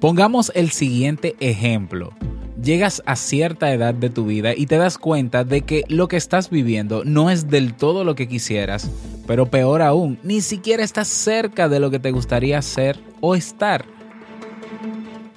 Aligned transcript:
Pongamos 0.00 0.50
el 0.54 0.72
siguiente 0.72 1.36
ejemplo. 1.38 2.12
Llegas 2.60 3.02
a 3.06 3.16
cierta 3.16 3.72
edad 3.72 3.94
de 3.94 4.10
tu 4.10 4.26
vida 4.26 4.52
y 4.56 4.66
te 4.66 4.76
das 4.76 4.98
cuenta 4.98 5.44
de 5.44 5.62
que 5.62 5.84
lo 5.88 6.08
que 6.08 6.16
estás 6.16 6.50
viviendo 6.50 7.04
no 7.04 7.30
es 7.30 7.48
del 7.48 7.74
todo 7.74 8.04
lo 8.04 8.14
que 8.14 8.28
quisieras, 8.28 8.90
pero 9.26 9.46
peor 9.46 9.80
aún, 9.80 10.18
ni 10.22 10.40
siquiera 10.40 10.82
estás 10.82 11.08
cerca 11.08 11.68
de 11.68 11.78
lo 11.80 11.90
que 11.90 11.98
te 11.98 12.10
gustaría 12.10 12.60
ser 12.62 12.98
o 13.20 13.34
estar. 13.34 13.84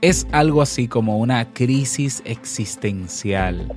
Es 0.01 0.27
algo 0.31 0.61
así 0.61 0.87
como 0.87 1.17
una 1.19 1.53
crisis 1.53 2.21
existencial. 2.25 3.71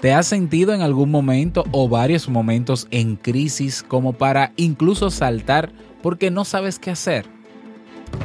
¿Te 0.00 0.14
has 0.14 0.26
sentido 0.26 0.72
en 0.72 0.80
algún 0.80 1.10
momento 1.10 1.64
o 1.72 1.86
varios 1.86 2.26
momentos 2.28 2.88
en 2.90 3.16
crisis 3.16 3.82
como 3.82 4.14
para 4.14 4.52
incluso 4.56 5.10
saltar 5.10 5.72
porque 6.02 6.30
no 6.30 6.46
sabes 6.46 6.78
qué 6.78 6.90
hacer? 6.90 7.26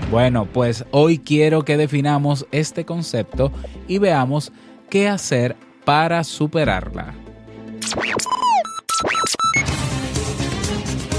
Bueno, 0.10 0.46
pues 0.46 0.86
hoy 0.92 1.18
quiero 1.18 1.66
que 1.66 1.76
definamos 1.76 2.48
este 2.52 2.86
concepto 2.86 3.52
y 3.90 3.98
veamos 3.98 4.54
qué 4.90 5.10
hacer 5.10 5.58
para 5.84 6.24
superarla. 6.24 7.14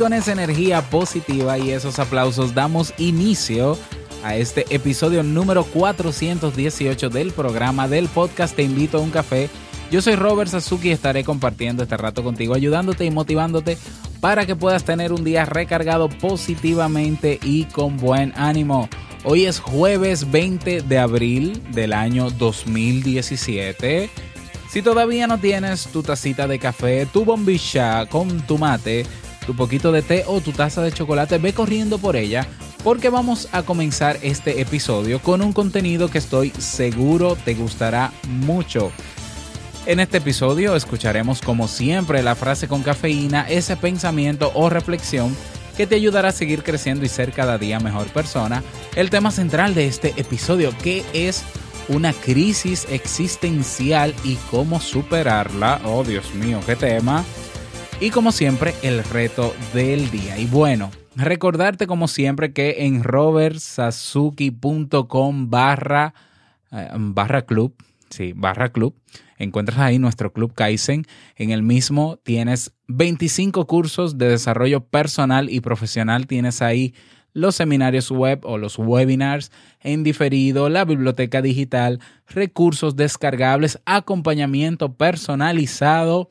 Con 0.00 0.14
esa 0.14 0.32
energía 0.32 0.80
positiva 0.80 1.58
y 1.58 1.72
esos 1.72 1.98
aplausos 1.98 2.54
damos 2.54 2.94
inicio 2.96 3.76
a 4.24 4.34
este 4.34 4.64
episodio 4.74 5.22
número 5.22 5.62
418 5.62 7.10
del 7.10 7.32
programa 7.32 7.86
del 7.86 8.08
podcast 8.08 8.56
Te 8.56 8.62
invito 8.62 8.96
a 8.96 9.02
un 9.02 9.10
café. 9.10 9.50
Yo 9.90 10.00
soy 10.00 10.14
Robert 10.14 10.50
Sasuki 10.50 10.88
y 10.88 10.92
estaré 10.92 11.22
compartiendo 11.22 11.82
este 11.82 11.98
rato 11.98 12.24
contigo, 12.24 12.54
ayudándote 12.54 13.04
y 13.04 13.10
motivándote 13.10 13.76
para 14.20 14.46
que 14.46 14.56
puedas 14.56 14.84
tener 14.84 15.12
un 15.12 15.22
día 15.22 15.44
recargado 15.44 16.08
positivamente 16.08 17.38
y 17.42 17.64
con 17.64 17.98
buen 17.98 18.32
ánimo. 18.36 18.88
Hoy 19.24 19.44
es 19.44 19.60
jueves 19.60 20.30
20 20.30 20.80
de 20.80 20.98
abril 20.98 21.62
del 21.72 21.92
año 21.92 22.30
2017. 22.30 24.08
Si 24.70 24.80
todavía 24.80 25.26
no 25.26 25.36
tienes 25.36 25.88
tu 25.88 26.02
tacita 26.02 26.46
de 26.46 26.58
café, 26.58 27.04
tu 27.04 27.26
bombilla 27.26 28.06
con 28.06 28.40
tu 28.46 28.56
mate, 28.56 29.04
tu 29.50 29.56
poquito 29.56 29.90
de 29.90 30.02
té 30.02 30.22
o 30.28 30.40
tu 30.40 30.52
taza 30.52 30.80
de 30.80 30.92
chocolate, 30.92 31.38
ve 31.38 31.52
corriendo 31.52 31.98
por 31.98 32.14
ella 32.14 32.46
porque 32.84 33.08
vamos 33.08 33.48
a 33.50 33.64
comenzar 33.64 34.16
este 34.22 34.60
episodio 34.60 35.20
con 35.20 35.42
un 35.42 35.52
contenido 35.52 36.08
que 36.08 36.18
estoy 36.18 36.50
seguro 36.50 37.34
te 37.34 37.54
gustará 37.54 38.12
mucho. 38.28 38.92
En 39.86 39.98
este 39.98 40.18
episodio 40.18 40.76
escucharemos 40.76 41.40
como 41.40 41.66
siempre 41.66 42.22
la 42.22 42.36
frase 42.36 42.68
con 42.68 42.84
cafeína, 42.84 43.44
ese 43.48 43.76
pensamiento 43.76 44.52
o 44.54 44.70
reflexión 44.70 45.36
que 45.76 45.88
te 45.88 45.96
ayudará 45.96 46.28
a 46.28 46.32
seguir 46.32 46.62
creciendo 46.62 47.04
y 47.04 47.08
ser 47.08 47.32
cada 47.32 47.58
día 47.58 47.80
mejor 47.80 48.06
persona. 48.12 48.62
El 48.94 49.10
tema 49.10 49.32
central 49.32 49.74
de 49.74 49.88
este 49.88 50.14
episodio 50.16 50.72
que 50.80 51.04
es 51.12 51.42
una 51.88 52.12
crisis 52.12 52.86
existencial 52.88 54.14
y 54.22 54.36
cómo 54.48 54.78
superarla. 54.78 55.80
Oh 55.84 56.04
Dios 56.04 56.32
mío, 56.36 56.60
qué 56.64 56.76
tema. 56.76 57.24
Y 58.02 58.08
como 58.08 58.32
siempre, 58.32 58.72
el 58.82 59.04
reto 59.04 59.54
del 59.74 60.10
día. 60.10 60.38
Y 60.38 60.46
bueno, 60.46 60.90
recordarte 61.16 61.86
como 61.86 62.08
siempre 62.08 62.54
que 62.54 62.86
en 62.86 63.04
robertsazuki.com 63.04 65.50
barra, 65.50 66.14
eh, 66.72 66.88
barra 66.94 67.42
club, 67.42 67.74
sí, 68.08 68.32
barra 68.34 68.70
club, 68.70 68.94
encuentras 69.36 69.80
ahí 69.80 69.98
nuestro 69.98 70.32
club 70.32 70.54
Kaizen. 70.54 71.04
En 71.36 71.50
el 71.50 71.62
mismo 71.62 72.16
tienes 72.22 72.72
25 72.88 73.66
cursos 73.66 74.16
de 74.16 74.30
desarrollo 74.30 74.82
personal 74.82 75.50
y 75.50 75.60
profesional. 75.60 76.26
Tienes 76.26 76.62
ahí 76.62 76.94
los 77.34 77.56
seminarios 77.56 78.10
web 78.10 78.40
o 78.44 78.56
los 78.56 78.78
webinars 78.78 79.52
en 79.82 80.04
diferido, 80.04 80.70
la 80.70 80.86
biblioteca 80.86 81.42
digital, 81.42 82.00
recursos 82.28 82.96
descargables, 82.96 83.78
acompañamiento 83.84 84.94
personalizado 84.94 86.30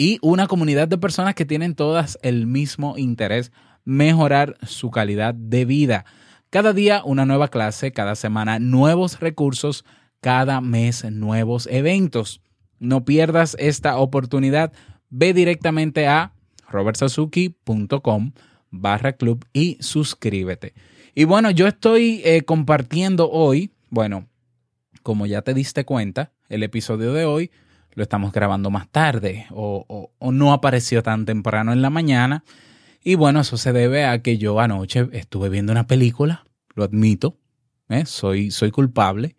y 0.00 0.18
una 0.22 0.46
comunidad 0.46 0.88
de 0.88 0.96
personas 0.96 1.34
que 1.34 1.44
tienen 1.44 1.74
todas 1.74 2.18
el 2.22 2.46
mismo 2.46 2.96
interés, 2.96 3.52
mejorar 3.84 4.56
su 4.62 4.90
calidad 4.90 5.34
de 5.34 5.66
vida. 5.66 6.06
Cada 6.48 6.72
día 6.72 7.02
una 7.04 7.26
nueva 7.26 7.48
clase, 7.48 7.92
cada 7.92 8.14
semana 8.14 8.58
nuevos 8.58 9.20
recursos, 9.20 9.84
cada 10.22 10.62
mes 10.62 11.04
nuevos 11.04 11.66
eventos. 11.70 12.40
No 12.78 13.04
pierdas 13.04 13.58
esta 13.58 13.98
oportunidad. 13.98 14.72
Ve 15.10 15.34
directamente 15.34 16.08
a 16.08 16.32
robertsazuki.com 16.70 18.32
barra 18.70 19.12
club 19.12 19.44
y 19.52 19.76
suscríbete. 19.80 20.72
Y 21.14 21.24
bueno, 21.24 21.50
yo 21.50 21.66
estoy 21.66 22.22
eh, 22.24 22.40
compartiendo 22.40 23.30
hoy, 23.30 23.74
bueno, 23.90 24.30
como 25.02 25.26
ya 25.26 25.42
te 25.42 25.52
diste 25.52 25.84
cuenta, 25.84 26.32
el 26.48 26.62
episodio 26.62 27.12
de 27.12 27.26
hoy 27.26 27.50
lo 27.94 28.02
estamos 28.02 28.32
grabando 28.32 28.70
más 28.70 28.88
tarde 28.88 29.46
o, 29.50 30.10
no 30.20 30.52
apareció 30.52 31.02
tan 31.02 31.24
temprano 31.24 31.72
en 31.72 31.82
la 31.82 31.90
mañana. 31.90 32.44
Y 33.02 33.14
bueno, 33.14 33.40
eso 33.40 33.56
se 33.56 33.72
debe 33.72 34.04
a 34.04 34.22
que 34.22 34.38
yo 34.38 34.60
anoche 34.60 35.08
estuve 35.12 35.48
viendo 35.48 35.72
una 35.72 35.86
película, 35.86 36.44
lo 36.74 36.84
admito, 36.84 37.36
¿eh? 37.88 38.04
soy, 38.06 38.50
soy 38.50 38.70
culpable, 38.70 39.36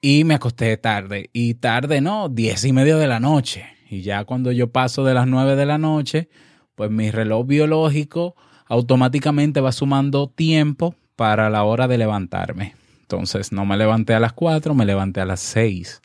y 0.00 0.24
me 0.24 0.34
acosté 0.34 0.76
tarde. 0.76 1.30
Y 1.32 1.54
tarde, 1.54 2.00
no, 2.00 2.28
diez 2.28 2.64
y 2.64 2.72
media 2.72 2.96
de 2.96 3.06
la 3.06 3.20
noche. 3.20 3.66
Y 3.90 4.02
ya 4.02 4.24
cuando 4.24 4.52
yo 4.52 4.70
paso 4.70 5.04
de 5.04 5.14
las 5.14 5.26
nueve 5.26 5.56
de 5.56 5.66
la 5.66 5.78
noche, 5.78 6.28
pues 6.74 6.90
mi 6.90 7.10
reloj 7.10 7.46
biológico 7.46 8.36
automáticamente 8.66 9.60
va 9.60 9.72
sumando 9.72 10.28
tiempo 10.28 10.94
para 11.14 11.50
la 11.50 11.64
hora 11.64 11.88
de 11.88 11.98
levantarme. 11.98 12.74
Entonces 13.02 13.52
no 13.52 13.64
me 13.64 13.76
levanté 13.76 14.14
a 14.14 14.20
las 14.20 14.32
cuatro, 14.32 14.74
me 14.74 14.84
levanté 14.84 15.20
a 15.20 15.26
las 15.26 15.40
seis. 15.40 16.02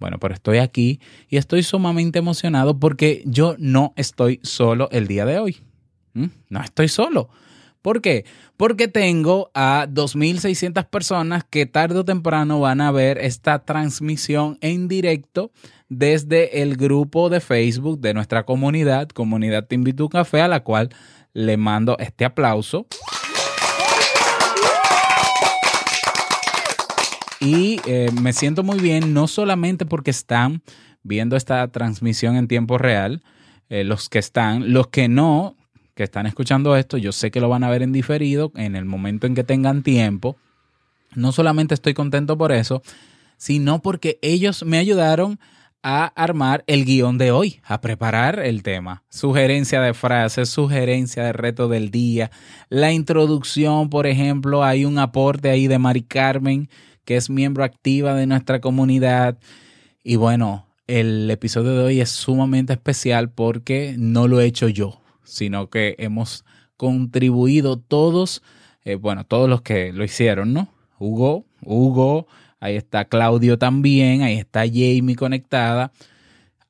Bueno, 0.00 0.18
pero 0.18 0.34
estoy 0.34 0.58
aquí 0.58 0.98
y 1.28 1.36
estoy 1.36 1.62
sumamente 1.62 2.18
emocionado 2.18 2.78
porque 2.78 3.22
yo 3.26 3.54
no 3.58 3.92
estoy 3.96 4.40
solo 4.42 4.88
el 4.90 5.06
día 5.06 5.26
de 5.26 5.38
hoy. 5.38 5.58
¿Mm? 6.14 6.26
No 6.48 6.62
estoy 6.62 6.88
solo. 6.88 7.28
¿Por 7.82 8.02
qué? 8.02 8.24
Porque 8.56 8.88
tengo 8.88 9.50
a 9.54 9.86
2.600 9.88 10.86
personas 10.88 11.44
que 11.48 11.66
tarde 11.66 11.98
o 11.98 12.04
temprano 12.04 12.60
van 12.60 12.80
a 12.80 12.90
ver 12.90 13.18
esta 13.18 13.60
transmisión 13.60 14.58
en 14.60 14.88
directo 14.88 15.50
desde 15.88 16.62
el 16.62 16.76
grupo 16.76 17.30
de 17.30 17.40
Facebook 17.40 18.00
de 18.00 18.14
nuestra 18.14 18.44
comunidad, 18.44 19.08
Comunidad 19.08 19.66
Te 19.66 19.76
Invito 19.76 20.08
Café, 20.08 20.42
a 20.42 20.48
la 20.48 20.60
cual 20.60 20.90
le 21.32 21.56
mando 21.56 21.96
este 21.98 22.24
aplauso. 22.24 22.86
Y 27.40 27.80
eh, 27.86 28.10
me 28.20 28.34
siento 28.34 28.62
muy 28.62 28.78
bien, 28.78 29.14
no 29.14 29.26
solamente 29.26 29.86
porque 29.86 30.10
están 30.10 30.62
viendo 31.02 31.36
esta 31.36 31.66
transmisión 31.68 32.36
en 32.36 32.48
tiempo 32.48 32.76
real, 32.76 33.22
eh, 33.70 33.82
los 33.82 34.10
que 34.10 34.18
están, 34.18 34.74
los 34.74 34.88
que 34.88 35.08
no, 35.08 35.56
que 35.94 36.04
están 36.04 36.26
escuchando 36.26 36.76
esto, 36.76 36.98
yo 36.98 37.12
sé 37.12 37.30
que 37.30 37.40
lo 37.40 37.48
van 37.48 37.64
a 37.64 37.70
ver 37.70 37.82
en 37.82 37.92
diferido 37.92 38.52
en 38.56 38.76
el 38.76 38.84
momento 38.84 39.26
en 39.26 39.34
que 39.34 39.44
tengan 39.44 39.82
tiempo. 39.82 40.36
No 41.14 41.32
solamente 41.32 41.74
estoy 41.74 41.94
contento 41.94 42.36
por 42.36 42.52
eso, 42.52 42.82
sino 43.38 43.80
porque 43.80 44.18
ellos 44.20 44.62
me 44.64 44.76
ayudaron 44.76 45.40
a 45.82 46.06
armar 46.06 46.62
el 46.66 46.84
guion 46.84 47.16
de 47.16 47.30
hoy, 47.30 47.60
a 47.64 47.80
preparar 47.80 48.38
el 48.38 48.62
tema. 48.62 49.02
Sugerencia 49.08 49.80
de 49.80 49.94
frases, 49.94 50.50
sugerencia 50.50 51.24
de 51.24 51.32
reto 51.32 51.68
del 51.68 51.90
día, 51.90 52.30
la 52.68 52.92
introducción, 52.92 53.88
por 53.88 54.06
ejemplo, 54.06 54.62
hay 54.62 54.84
un 54.84 54.98
aporte 54.98 55.48
ahí 55.48 55.68
de 55.68 55.78
Mari 55.78 56.02
Carmen 56.02 56.68
que 57.04 57.16
es 57.16 57.30
miembro 57.30 57.64
activa 57.64 58.14
de 58.14 58.26
nuestra 58.26 58.60
comunidad. 58.60 59.38
Y 60.02 60.16
bueno, 60.16 60.66
el 60.86 61.30
episodio 61.30 61.76
de 61.76 61.84
hoy 61.84 62.00
es 62.00 62.10
sumamente 62.10 62.72
especial 62.72 63.30
porque 63.30 63.94
no 63.98 64.26
lo 64.28 64.40
he 64.40 64.46
hecho 64.46 64.68
yo, 64.68 65.00
sino 65.22 65.70
que 65.70 65.94
hemos 65.98 66.44
contribuido 66.76 67.78
todos, 67.78 68.42
eh, 68.84 68.96
bueno, 68.96 69.24
todos 69.24 69.48
los 69.48 69.62
que 69.62 69.92
lo 69.92 70.02
hicieron, 70.02 70.52
¿no? 70.52 70.72
Hugo, 70.98 71.46
Hugo, 71.62 72.26
ahí 72.58 72.76
está 72.76 73.04
Claudio 73.04 73.58
también, 73.58 74.22
ahí 74.22 74.36
está 74.36 74.60
Jamie 74.66 75.16
conectada, 75.16 75.92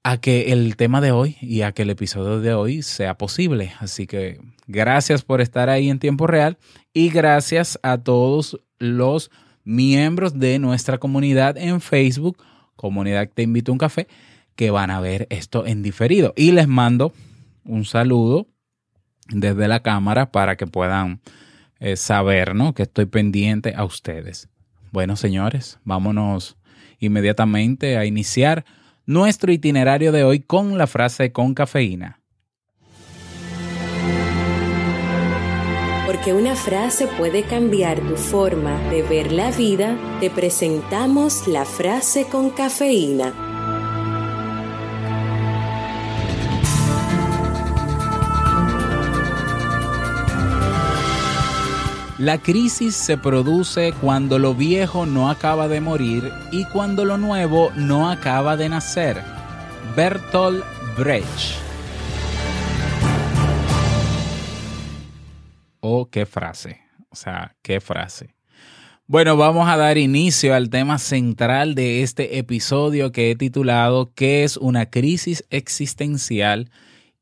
a 0.03 0.19
que 0.19 0.53
el 0.53 0.77
tema 0.77 1.01
de 1.01 1.13
hoy 1.13 1.37
y 1.41 1.63
a 1.63 1.73
que 1.73 1.83
el 1.83 1.91
episodio 1.91 2.41
de 2.41 2.55
hoy 2.55 2.83
sea 2.83 3.17
posible. 3.17 3.73
Así 3.81 4.07
que 4.07 4.41
gracias 4.67 5.23
por 5.23 5.41
estar 5.41 5.69
ahí 5.69 5.91
en 5.91 5.99
tiempo 5.99 6.27
real 6.27 6.59
y 6.93 7.11
gracias 7.11 7.79
a 7.83 7.99
todos 7.99 8.61
los 8.79 9.31
miembros 9.71 10.39
de 10.39 10.59
nuestra 10.59 10.99
comunidad 10.99 11.57
en 11.57 11.81
Facebook, 11.81 12.43
comunidad 12.77 13.31
Te 13.33 13.43
Invito 13.43 13.71
a 13.71 13.75
un 13.75 13.79
Café, 13.79 14.09
que 14.57 14.71
van 14.71 14.91
a 14.91 15.01
ver 15.01 15.27
esto 15.31 15.65
en 15.65 15.83
diferido. 15.83 16.35
Y 16.37 16.53
les 16.53 16.69
mando 16.69 17.13
un 17.65 17.85
saludo 17.85 18.49
desde 19.29 19.69
la 19.69 19.81
cámara 19.81 20.33
para 20.33 20.57
que 20.57 20.67
puedan 20.67 21.21
eh, 21.79 21.97
saber 21.97 22.55
¿no? 22.55 22.75
que 22.75 22.83
estoy 22.83 23.07
pendiente 23.07 23.75
a 23.77 23.85
ustedes. 23.85 24.49
Bueno, 24.91 25.15
señores, 25.15 25.79
vámonos 25.85 26.57
inmediatamente 26.99 27.97
a 27.97 28.05
iniciar 28.05 28.65
nuestro 29.07 29.53
itinerario 29.53 30.11
de 30.11 30.25
hoy 30.25 30.41
con 30.41 30.79
la 30.79 30.89
frase 30.89 31.33
con 31.33 31.55
cafeína. 31.55 32.20
Porque 36.11 36.35
una 36.35 36.57
frase 36.57 37.07
puede 37.07 37.45
cambiar 37.45 38.01
tu 38.01 38.17
forma 38.17 38.77
de 38.91 39.01
ver 39.03 39.31
la 39.31 39.53
vida, 39.53 39.97
te 40.19 40.29
presentamos 40.29 41.47
la 41.47 41.65
frase 41.65 42.27
con 42.27 42.51
cafeína. 42.51 43.33
La 52.19 52.39
crisis 52.39 52.97
se 52.97 53.17
produce 53.17 53.95
cuando 54.01 54.41
lo 54.41 54.57
viejo 54.57 55.07
no 55.07 55.31
acaba 55.31 55.69
de 55.69 55.81
morir 55.81 56.33
y 56.51 56.65
cuando 56.65 57.05
lo 57.05 57.19
nuevo 57.19 57.71
no 57.77 58.11
acaba 58.11 58.57
de 58.57 58.69
nacer. 58.69 59.23
Bertolt 59.95 60.65
Brecht. 60.99 61.70
Oh, 65.81 66.11
qué 66.11 66.27
frase. 66.27 66.81
O 67.11 67.17
sea, 67.17 67.57
qué 67.63 67.81
frase. 67.81 68.35
Bueno, 69.07 69.37
vamos 69.37 69.69
a 69.69 69.77
dar 69.77 69.99
inicio 69.99 70.55
al 70.55 70.71
tema 70.71 70.99
central 70.99 71.75
de 71.75 72.03
este 72.03 72.39
episodio 72.39 73.11
que 73.11 73.31
he 73.31 73.35
titulado 73.35 74.13
¿Qué 74.15 74.45
es 74.45 74.57
una 74.57 74.87
crisis 74.87 75.45
existencial 75.51 76.71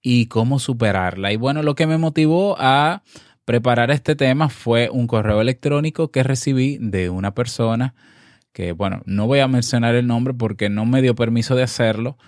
y 0.03 0.27
cómo 0.27 0.59
superarla? 0.59 1.33
Y 1.33 1.37
bueno, 1.37 1.63
lo 1.63 1.75
que 1.75 1.87
me 1.87 1.97
motivó 1.97 2.57
a 2.59 3.03
preparar 3.47 3.91
este 3.91 4.17
tema 4.17 4.51
fue 4.51 4.91
un 4.91 5.07
correo 5.07 5.41
electrónico 5.41 6.11
que 6.11 6.23
recibí 6.23 6.77
de 6.79 7.09
una 7.09 7.33
persona 7.33 7.95
que, 8.53 8.73
bueno, 8.73 9.01
no 9.07 9.27
voy 9.27 9.39
a 9.39 9.49
mencionar 9.49 9.95
el 9.95 10.07
nombre 10.07 10.35
porque 10.35 10.69
no 10.69 10.85
me 10.85 11.01
dio 11.01 11.15
permiso 11.15 11.55
de 11.55 11.63
hacerlo, 11.63 12.19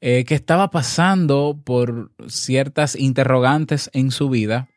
eh, 0.00 0.24
que 0.24 0.34
estaba 0.36 0.70
pasando 0.70 1.58
por 1.64 2.12
ciertas 2.28 2.94
interrogantes 2.94 3.90
en 3.92 4.12
su 4.12 4.28
vida 4.28 4.68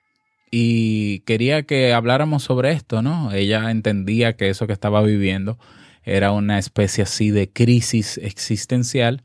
y 0.52 1.20
quería 1.20 1.64
que 1.64 1.94
habláramos 1.94 2.44
sobre 2.44 2.72
esto, 2.72 3.02
¿no? 3.02 3.32
Ella 3.32 3.70
entendía 3.72 4.36
que 4.36 4.50
eso 4.50 4.68
que 4.68 4.74
estaba 4.74 5.02
viviendo 5.02 5.58
era 6.04 6.32
una 6.32 6.58
especie 6.58 7.04
así 7.04 7.32
de 7.32 7.52
crisis 7.52 8.18
existencial 8.18 9.24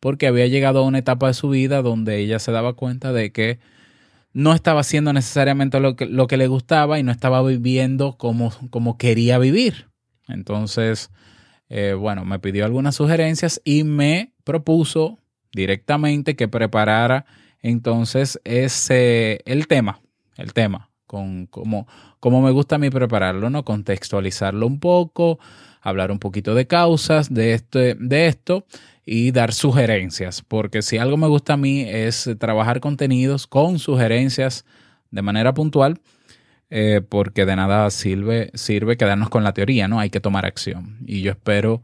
porque 0.00 0.26
había 0.26 0.46
llegado 0.46 0.80
a 0.80 0.86
una 0.86 0.98
etapa 0.98 1.28
de 1.28 1.34
su 1.34 1.50
vida 1.50 1.82
donde 1.82 2.18
ella 2.18 2.38
se 2.38 2.52
daba 2.52 2.72
cuenta 2.72 3.12
de 3.12 3.32
que 3.32 3.58
no 4.32 4.54
estaba 4.54 4.80
haciendo 4.80 5.12
necesariamente 5.12 5.78
lo 5.78 5.94
que, 5.94 6.06
lo 6.06 6.26
que 6.26 6.38
le 6.38 6.46
gustaba 6.46 6.98
y 6.98 7.02
no 7.02 7.12
estaba 7.12 7.42
viviendo 7.42 8.16
como, 8.16 8.52
como 8.70 8.96
quería 8.96 9.38
vivir. 9.38 9.88
Entonces, 10.26 11.10
eh, 11.68 11.92
bueno, 11.92 12.24
me 12.24 12.38
pidió 12.38 12.64
algunas 12.64 12.96
sugerencias 12.96 13.60
y 13.64 13.84
me 13.84 14.32
propuso 14.44 15.18
directamente 15.52 16.34
que 16.34 16.48
preparara 16.48 17.26
entonces 17.60 18.40
ese, 18.44 19.40
el 19.44 19.68
tema, 19.68 20.00
el 20.36 20.52
tema, 20.52 20.90
con 21.06 21.46
como, 21.46 21.86
como 22.20 22.42
me 22.42 22.50
gusta 22.50 22.76
a 22.76 22.78
mí 22.78 22.90
prepararlo, 22.90 23.50
¿no? 23.50 23.64
Contextualizarlo 23.64 24.66
un 24.66 24.80
poco, 24.80 25.38
hablar 25.80 26.10
un 26.10 26.18
poquito 26.18 26.54
de 26.54 26.66
causas 26.66 27.32
de, 27.32 27.54
este, 27.54 27.94
de 27.94 28.26
esto 28.26 28.66
y 29.04 29.32
dar 29.32 29.52
sugerencias, 29.52 30.42
porque 30.42 30.82
si 30.82 30.98
algo 30.98 31.16
me 31.16 31.26
gusta 31.26 31.54
a 31.54 31.56
mí 31.56 31.82
es 31.82 32.30
trabajar 32.38 32.80
contenidos 32.80 33.46
con 33.46 33.78
sugerencias 33.78 34.64
de 35.10 35.22
manera 35.22 35.54
puntual, 35.54 36.00
eh, 36.70 37.02
porque 37.06 37.44
de 37.44 37.56
nada 37.56 37.90
sirve, 37.90 38.50
sirve 38.54 38.96
quedarnos 38.96 39.28
con 39.28 39.44
la 39.44 39.52
teoría, 39.52 39.88
¿no? 39.88 40.00
Hay 40.00 40.08
que 40.08 40.20
tomar 40.20 40.46
acción. 40.46 40.96
Y 41.06 41.20
yo 41.20 41.32
espero 41.32 41.82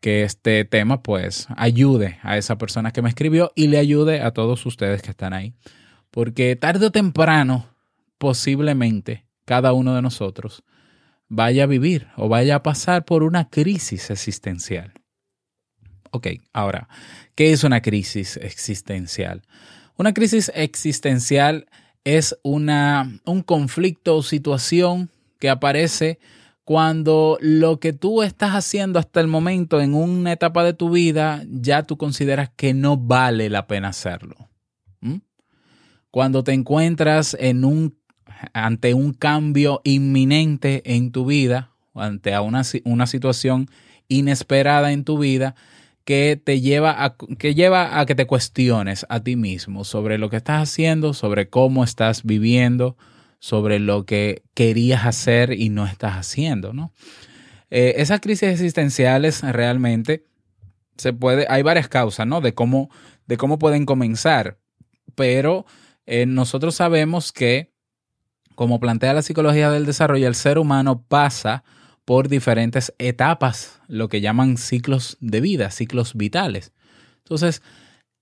que 0.00 0.24
este 0.24 0.64
tema 0.64 1.02
pues 1.02 1.46
ayude 1.56 2.18
a 2.22 2.38
esa 2.38 2.56
persona 2.56 2.92
que 2.92 3.02
me 3.02 3.10
escribió 3.10 3.52
y 3.54 3.68
le 3.68 3.78
ayude 3.78 4.22
a 4.22 4.30
todos 4.32 4.64
ustedes 4.64 5.02
que 5.02 5.10
están 5.10 5.34
ahí. 5.34 5.52
Porque 6.10 6.56
tarde 6.56 6.86
o 6.86 6.90
temprano, 6.90 7.66
posiblemente, 8.22 9.26
cada 9.44 9.72
uno 9.72 9.96
de 9.96 10.00
nosotros 10.00 10.62
vaya 11.28 11.64
a 11.64 11.66
vivir 11.66 12.06
o 12.16 12.28
vaya 12.28 12.54
a 12.54 12.62
pasar 12.62 13.04
por 13.04 13.24
una 13.24 13.50
crisis 13.50 14.10
existencial. 14.10 14.92
Ok, 16.12 16.28
ahora, 16.52 16.88
¿qué 17.34 17.50
es 17.50 17.64
una 17.64 17.82
crisis 17.82 18.36
existencial? 18.36 19.42
Una 19.96 20.14
crisis 20.14 20.52
existencial 20.54 21.66
es 22.04 22.38
una, 22.44 23.10
un 23.24 23.42
conflicto 23.42 24.18
o 24.18 24.22
situación 24.22 25.10
que 25.40 25.50
aparece 25.50 26.20
cuando 26.62 27.38
lo 27.40 27.80
que 27.80 27.92
tú 27.92 28.22
estás 28.22 28.52
haciendo 28.52 29.00
hasta 29.00 29.18
el 29.18 29.26
momento 29.26 29.80
en 29.80 29.94
una 29.94 30.30
etapa 30.30 30.62
de 30.62 30.74
tu 30.74 30.90
vida 30.90 31.42
ya 31.50 31.82
tú 31.82 31.96
consideras 31.96 32.50
que 32.54 32.72
no 32.72 32.96
vale 32.96 33.50
la 33.50 33.66
pena 33.66 33.88
hacerlo. 33.88 34.36
Cuando 36.12 36.44
te 36.44 36.52
encuentras 36.52 37.34
en 37.40 37.64
un, 37.64 37.96
ante 38.52 38.94
un 38.94 39.12
cambio 39.12 39.80
inminente 39.84 40.82
en 40.84 41.12
tu 41.12 41.26
vida, 41.26 41.70
ante 41.94 42.38
una, 42.38 42.62
una 42.84 43.06
situación 43.06 43.68
inesperada 44.08 44.92
en 44.92 45.04
tu 45.04 45.18
vida, 45.18 45.54
que 46.04 46.40
te 46.42 46.60
lleva 46.60 47.04
a 47.04 47.16
que 47.16 47.54
lleva 47.54 48.00
a 48.00 48.06
que 48.06 48.14
te 48.14 48.26
cuestiones 48.26 49.06
a 49.08 49.20
ti 49.20 49.36
mismo 49.36 49.84
sobre 49.84 50.18
lo 50.18 50.30
que 50.30 50.36
estás 50.36 50.62
haciendo, 50.62 51.14
sobre 51.14 51.48
cómo 51.48 51.84
estás 51.84 52.24
viviendo, 52.24 52.96
sobre 53.38 53.78
lo 53.78 54.04
que 54.04 54.42
querías 54.54 55.06
hacer 55.06 55.52
y 55.52 55.68
no 55.68 55.86
estás 55.86 56.14
haciendo, 56.14 56.72
¿no? 56.72 56.92
Eh, 57.70 57.94
esas 57.98 58.20
crisis 58.20 58.48
existenciales 58.48 59.42
realmente 59.42 60.26
se 60.96 61.12
puede, 61.12 61.46
hay 61.48 61.62
varias 61.62 61.88
causas, 61.88 62.26
¿no? 62.26 62.40
De 62.40 62.54
cómo, 62.54 62.90
de 63.26 63.36
cómo 63.36 63.58
pueden 63.58 63.86
comenzar, 63.86 64.58
pero 65.14 65.64
eh, 66.06 66.26
nosotros 66.26 66.74
sabemos 66.74 67.32
que, 67.32 67.71
como 68.54 68.80
plantea 68.80 69.14
la 69.14 69.22
psicología 69.22 69.70
del 69.70 69.86
desarrollo, 69.86 70.28
el 70.28 70.34
ser 70.34 70.58
humano 70.58 71.02
pasa 71.06 71.64
por 72.04 72.28
diferentes 72.28 72.92
etapas, 72.98 73.80
lo 73.88 74.08
que 74.08 74.20
llaman 74.20 74.56
ciclos 74.56 75.16
de 75.20 75.40
vida, 75.40 75.70
ciclos 75.70 76.14
vitales. 76.14 76.72
Entonces, 77.18 77.62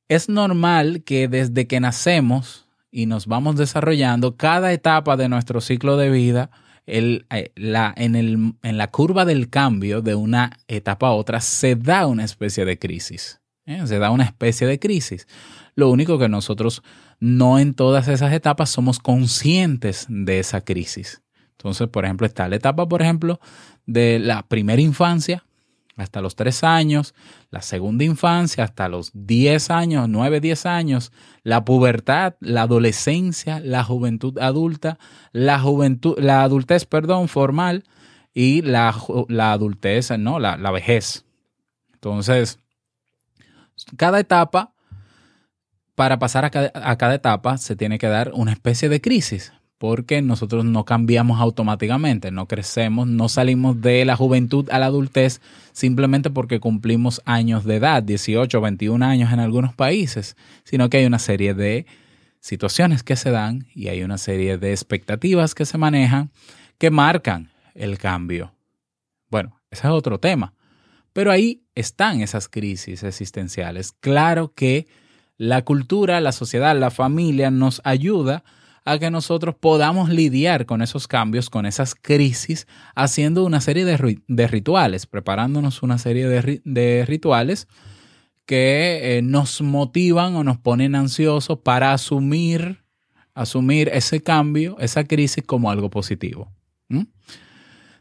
es 0.09 0.29
normal 0.29 1.03
que 1.05 1.29
desde 1.29 1.67
que 1.67 1.81
nacemos 1.81 2.67
y 2.91 3.07
nos 3.07 3.27
vamos 3.27 3.57
desarrollando, 3.57 4.37
cada 4.37 4.73
etapa 4.73 5.17
de 5.17 5.29
nuestro 5.29 5.61
ciclo 5.61 5.97
de 5.97 6.11
vida, 6.11 6.51
eh, 6.87 7.23
en, 7.57 8.57
la 8.63 8.91
curva 8.91 9.25
del 9.25 9.49
cambio 9.49 10.03
de 10.03 10.17
una 10.17 10.59
etapa 10.67 11.09
a 11.09 11.13
otra, 11.13 11.41
se 11.41 11.77
da 11.77 12.07
una 12.07 12.25
especie 12.25 12.65
de 12.65 12.79
crisis. 12.79 13.41
¿eh? 13.67 13.87
Se 13.87 13.99
da 13.99 14.11
una 14.11 14.25
especie 14.25 14.67
de 14.67 14.79
crisis. 14.81 15.29
Lo 15.77 15.91
único 15.91 16.19
que 16.19 16.29
nosotros 16.29 16.83
no 17.21 17.59
en 17.59 17.75
todas 17.75 18.09
esas 18.09 18.33
etapas 18.33 18.71
somos 18.71 18.99
conscientes 18.99 20.07
de 20.09 20.41
esa 20.41 20.63
crisis. 20.63 21.23
Entonces, 21.53 21.89
por 21.89 22.05
ejemplo, 22.05 22.27
está 22.27 22.49
la 22.49 22.57
etapa, 22.57 22.89
por 22.89 23.03
ejemplo, 23.03 23.39
de 23.87 24.19
la 24.19 24.43
primera 24.43 24.81
infancia 24.81 25.45
hasta 25.97 26.23
los 26.23 26.35
tres 26.35 26.65
años, 26.65 27.15
la 27.51 27.61
segunda 27.61 28.05
infancia 28.05 28.65
hasta 28.65 28.89
los 28.89 29.11
10 29.13 29.71
años, 29.71 30.09
9, 30.09 30.41
10 30.41 30.67
años, 30.67 31.13
la 31.43 31.65
pubertad, 31.65 32.35
la 32.41 32.63
adolescencia, 32.63 33.61
la 33.61 33.85
juventud 33.85 34.39
adulta, 34.39 34.99
la 35.33 35.61
juventud, 35.61 36.19
la 36.19 36.43
adultez, 36.43 36.87
perdón, 36.87 37.29
formal 37.29 37.85
y 38.33 38.63
la, 38.63 38.95
la 39.29 39.53
adultez, 39.53 40.11
no, 40.19 40.39
la, 40.39 40.57
la 40.57 40.71
vejez. 40.71 41.27
Entonces, 41.93 42.59
cada 43.97 44.21
etapa, 44.21 44.73
para 46.01 46.19
pasar 46.19 46.47
a 46.47 46.51
cada, 46.97 47.15
etapa, 47.15 47.59
se 47.59 47.77
tiene 47.77 47.99
que 47.99 48.07
dar 48.07 48.33
una 48.33 48.53
especie 48.53 48.89
de 48.89 49.03
crisis 49.03 49.53
porque 49.77 50.23
nosotros 50.23 50.65
no 50.65 50.87
cambiamos 50.87 51.43
automáticamente, 51.43 52.31
no 52.31 52.49
crecemos, 52.49 53.07
no 53.07 53.29
salimos 53.29 53.83
de 53.83 54.07
la 54.07 54.17
juventud 54.17 54.67
a 54.71 54.79
la 54.79 54.87
adultez 54.87 55.43
simplemente 55.73 56.31
porque 56.31 56.59
cumplimos 56.59 57.21
años 57.27 57.67
de 57.67 57.77
edad, 57.77 58.03
18, 58.03 58.63
21 58.63 59.05
años 59.05 59.31
en 59.31 59.41
algunos 59.41 59.75
países, 59.75 60.39
sino 60.65 60.89
que 60.89 60.97
hay 60.97 61.05
una 61.05 61.19
serie 61.19 61.53
de 61.53 61.85
situaciones 62.41 63.03
que 63.03 63.17
se 63.17 63.31
dan 63.31 63.67
y 63.75 63.89
hay 63.89 64.03
una 64.03 64.17
serie 64.17 64.57
de 64.57 64.71
expectativas 64.71 65.55
que 65.55 65.67
se 65.67 65.77
manejan 65.77 66.31
que 66.79 66.91
marcan 66.91 67.51
el 67.75 67.99
cambio. 67.99 68.55
Bueno, 69.29 69.61
ese 69.71 69.87
es 69.87 69.93
otro 69.93 70.19
tema, 70.19 70.55
pero 71.13 71.31
ahí 71.31 71.63
están 71.75 72.23
esas 72.23 72.49
crisis 72.49 73.03
existenciales. 73.03 73.93
Claro 73.93 74.55
que 74.55 74.87
la 75.41 75.65
cultura, 75.65 76.21
la 76.21 76.33
sociedad, 76.33 76.79
la 76.79 76.91
familia 76.91 77.51
nos 77.51 77.81
ayuda 77.85 78.45
a 78.85 78.99
que 78.99 79.11
nosotros 79.11 79.55
podamos 79.59 80.11
lidiar 80.11 80.67
con 80.67 80.83
esos 80.83 81.09
cambios, 81.09 81.49
con 81.49 81.65
esas 81.65 81.95
crisis, 81.95 82.67
haciendo 82.95 83.47
una 83.47 83.63
serie 83.63 83.87
de, 83.87 84.47
rituales, 84.47 85.07
preparándonos 85.07 85.83
una 85.83 85.97
serie 85.97 86.27
de, 86.29 87.05
rituales 87.07 87.69
que 88.45 89.17
eh, 89.17 89.23
nos 89.23 89.63
motivan 89.63 90.35
o 90.35 90.45
nos 90.45 90.59
ponen 90.59 90.95
ansiosos 90.95 91.61
para 91.61 91.95
asumir, 91.95 92.85
asumir 93.33 93.89
ese 93.95 94.23
cambio, 94.23 94.77
esa 94.79 95.05
crisis 95.05 95.43
como 95.43 95.71
algo 95.71 95.89
positivo. 95.89 96.53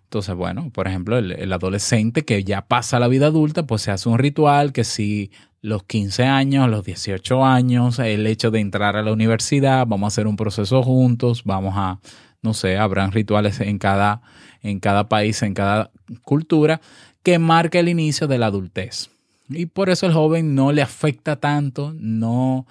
Entonces, 0.10 0.34
bueno, 0.34 0.72
por 0.74 0.88
ejemplo, 0.88 1.20
el, 1.20 1.54
adolescente 1.54 2.26
que 2.26 2.44
ya 2.44 2.66
pasa 2.66 2.98
la 2.98 3.08
vida 3.08 3.28
adulta, 3.28 3.68
pues 3.68 3.84
se 3.84 3.92
hace 3.92 4.10
un 4.10 4.18
ritual 4.18 4.74
que 4.74 4.84
si 4.84 5.30
los 5.62 5.84
15 5.84 6.24
años, 6.24 6.68
los 6.68 6.84
18 6.84 7.46
años, 7.46 8.00
el 8.00 8.26
hecho 8.26 8.50
de 8.50 8.60
entrar 8.60 8.96
a 8.96 9.04
la 9.04 9.14
universidad, 9.14 9.86
vamos 9.86 10.08
a 10.08 10.14
hacer 10.16 10.26
un 10.26 10.36
proceso 10.36 10.82
juntos, 10.82 11.44
vamos 11.44 11.76
a, 11.78 12.00
no 12.42 12.56
sé, 12.56 12.80
habrán 12.80 13.12
rituales 13.12 13.62
en 13.62 13.78
cada, 13.78 14.24
en 14.64 14.80
cada 14.80 15.08
país, 15.10 15.44
en 15.44 15.54
cada 15.54 15.92
cultura, 16.24 16.82
que 17.22 17.38
marca 17.38 17.78
el 17.78 17.88
inicio 17.88 18.26
de 18.26 18.40
la 18.40 18.48
adultez. 18.48 19.12
Y 19.48 19.68
por 19.68 19.92
eso 19.92 20.08
el 20.08 20.14
joven 20.14 20.56
no 20.56 20.72
le 20.72 20.82
afecta 20.82 21.36
tanto, 21.36 21.94
no, 22.00 22.66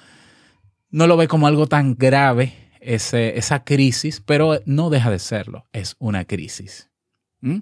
no 0.91 1.07
lo 1.07 1.17
ve 1.17 1.29
como 1.29 1.47
algo 1.47 1.69
tan 1.69 1.95
grave 1.95 2.53
ese, 2.81 3.39
esa 3.39 3.63
crisis, 3.63 4.21
pero 4.27 4.61
no 4.67 4.91
deja 4.91 5.13
de 5.13 5.21
serlo, 5.21 5.67
es 5.73 5.95
una 6.01 6.25
crisis. 6.25 6.88
¿Mm? 7.41 7.61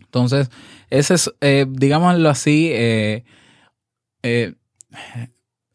Entonces, 0.00 0.50
ese 0.90 1.14
es, 1.14 1.32
eh, 1.40 1.66
digámoslo 1.68 2.28
así, 2.28 2.70
eh, 2.72 3.24
eh, 4.22 4.54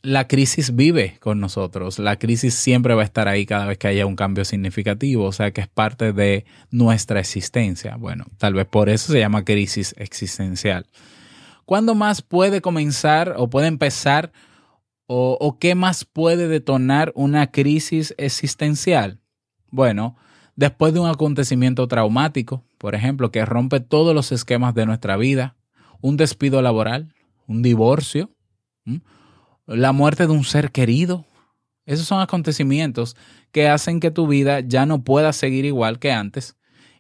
la 0.02 0.28
crisis 0.28 0.76
vive 0.76 1.18
con 1.20 1.40
nosotros. 1.40 2.00
La 2.00 2.18
crisis 2.18 2.56
siempre 2.56 2.96
va 2.96 3.02
a 3.02 3.06
estar 3.06 3.28
ahí 3.28 3.46
cada 3.46 3.66
vez 3.66 3.78
que 3.78 3.88
haya 3.88 4.06
un 4.06 4.16
cambio 4.16 4.46
significativo, 4.46 5.26
o 5.26 5.32
sea 5.32 5.52
que 5.52 5.62
es 5.62 5.68
parte 5.68 6.14
de 6.14 6.46
nuestra 6.72 7.20
existencia. 7.20 7.98
Bueno, 7.98 8.26
tal 8.38 8.54
vez 8.54 8.66
por 8.66 8.90
eso 8.90 9.12
se 9.12 9.20
llama 9.20 9.46
crisis 9.46 9.94
existencial. 9.98 10.88
¿Cuándo 11.66 11.94
más 11.94 12.22
puede 12.22 12.62
comenzar 12.62 13.36
o 13.38 13.50
puede 13.50 13.68
empezar 13.68 14.32
o, 15.06 15.38
o 15.40 15.60
qué 15.60 15.76
más 15.76 16.04
puede 16.06 16.48
detonar 16.48 17.12
una 17.16 17.52
crisis 17.52 18.16
existencial? 18.18 19.20
Bueno, 19.70 20.18
después 20.56 20.94
de 20.94 21.00
un 21.00 21.10
acontecimiento 21.10 21.88
traumático, 21.88 22.64
por 22.82 22.96
ejemplo, 22.96 23.32
que 23.32 23.46
rompe 23.46 23.80
todos 23.80 24.16
los 24.16 24.32
esquemas 24.32 24.74
de 24.74 24.88
nuestra 24.88 25.16
vida, 25.16 25.56
un 26.02 26.18
despido 26.18 26.64
laboral, 26.64 27.14
un 27.46 27.62
divorcio, 27.62 28.36
la 29.68 29.92
muerte 29.92 30.26
de 30.26 30.34
un 30.34 30.44
ser 30.44 30.72
querido. 30.72 31.24
Esos 31.86 32.08
son 32.08 32.22
acontecimientos 32.22 33.16
que 33.52 33.70
hacen 33.70 34.00
que 34.00 34.10
tu 34.10 34.26
vida 34.26 34.62
ya 34.62 34.88
no 34.88 35.04
pueda 35.04 35.32
seguir 35.32 35.66
igual 35.66 36.00
que 36.00 36.12
antes 36.12 36.58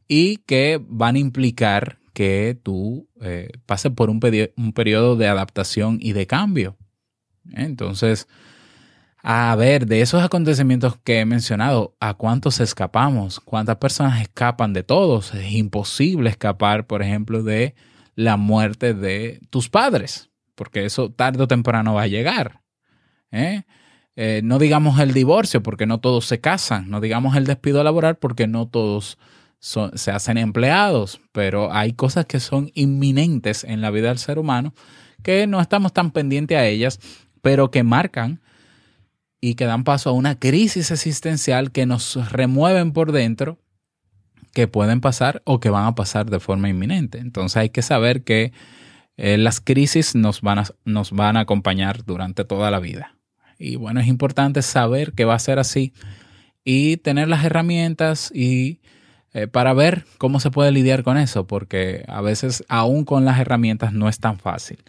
y 0.08 0.38
que 0.46 0.80
van 0.88 1.16
a 1.16 1.20
implicar 1.20 1.98
que 2.14 2.60
tú 2.62 3.10
eh, 3.20 3.50
pases 3.66 3.92
por 3.92 4.12
un, 4.12 4.20
un, 4.58 4.74
periodo 4.74 5.16
de 5.16 5.30
adaptación 5.30 5.98
y 6.00 6.14
de 6.14 6.28
cambio. 6.28 6.78
Entonces, 7.54 8.28
a 9.24 9.56
ver, 9.56 9.86
de 9.86 10.02
esos 10.02 10.24
acontecimientos 10.24 10.98
que 11.04 11.20
he 11.20 11.26
mencionado, 11.26 11.96
¿a 12.00 12.16
cuántos 12.16 12.60
escapamos? 12.60 13.40
¿Cuántas 13.40 13.78
personas 13.78 14.22
escapan 14.22 14.74
de 14.74 14.84
todos? 14.84 15.34
Es 15.34 15.52
imposible 15.52 16.30
escapar, 16.30 16.88
por 16.88 17.02
ejemplo, 17.02 17.44
de 17.44 17.76
la 18.16 18.38
muerte 18.38 18.94
de 18.94 19.40
tus 19.50 19.70
padres 19.70 20.32
porque 20.62 20.86
eso 20.86 21.12
tarde 21.12 21.42
o 21.42 21.48
temprano 21.48 21.96
va 21.96 22.04
a 22.04 22.08
llegar. 22.08 22.62
¿eh? 23.32 23.64
Eh, 24.16 24.42
no 24.44 24.60
digamos 24.60 25.00
el 25.00 25.12
divorcio, 25.12 25.64
porque 25.64 25.88
no 25.88 26.00
todos 26.00 26.28
se 26.28 26.40
casan, 26.40 26.88
no 26.92 27.02
digamos 27.02 27.36
el 27.36 27.48
despido 27.48 27.84
laboral, 27.84 28.18
porque 28.18 28.46
no 28.46 28.68
todos 28.68 29.18
se 29.60 30.12
hacen 30.12 30.38
empleados, 30.38 31.20
pero 31.32 31.74
hay 31.74 31.94
cosas 31.94 32.28
que 32.28 32.40
son 32.40 32.70
inminentes 32.76 33.64
en 33.64 33.82
la 33.82 33.90
vida 33.90 34.10
del 34.10 34.20
ser 34.20 34.38
humano 34.38 34.76
que 35.24 35.48
no 35.48 35.60
estamos 35.60 35.94
tan 35.94 36.12
pendientes 36.12 36.56
a 36.56 36.68
ellas, 36.68 37.00
pero 37.42 37.72
que 37.72 37.82
marcan 37.82 38.40
y 39.42 39.56
que 39.56 39.66
dan 39.66 39.84
paso 39.84 40.12
a 40.12 40.14
una 40.14 40.40
crisis 40.40 40.92
existencial 40.92 41.72
que 41.72 41.88
nos 41.88 42.32
remueven 42.32 42.94
por 42.94 43.12
dentro, 43.12 43.58
que 44.54 44.68
pueden 44.68 45.02
pasar 45.02 45.42
o 45.46 45.60
que 45.60 45.72
van 45.72 45.86
a 45.86 45.96
pasar 45.96 46.30
de 46.30 46.40
forma 46.40 46.70
inminente. 46.70 47.18
Entonces 47.18 47.58
hay 47.58 47.70
que 47.70 47.82
saber 47.82 48.24
que 48.24 48.54
eh, 49.18 49.38
las 49.38 49.60
crisis 49.60 50.14
nos 50.14 50.42
van, 50.42 50.60
a, 50.60 50.66
nos 50.86 51.12
van 51.12 51.38
a 51.38 51.42
acompañar 51.42 52.06
durante 52.06 52.46
toda 52.46 52.70
la 52.70 52.80
vida. 52.80 53.18
Y 53.58 53.76
bueno, 53.76 54.00
es 54.00 54.08
importante 54.08 54.62
saber 54.62 55.14
que 55.14 55.26
va 55.26 55.34
a 55.34 55.40
ser 55.40 55.58
así 55.58 55.94
y 56.64 56.98
tener 56.98 57.28
las 57.28 57.44
herramientas 57.44 58.32
y 58.34 58.80
eh, 59.34 59.48
para 59.48 59.74
ver 59.74 60.06
cómo 60.18 60.40
se 60.40 60.52
puede 60.52 60.72
lidiar 60.72 61.04
con 61.04 61.18
eso, 61.18 61.48
porque 61.48 62.04
a 62.08 62.22
veces 62.22 62.64
aún 62.68 63.06
con 63.06 63.26
las 63.26 63.40
herramientas 63.40 63.94
no 63.94 64.10
es 64.10 64.20
tan 64.20 64.38
fácil. 64.38 64.84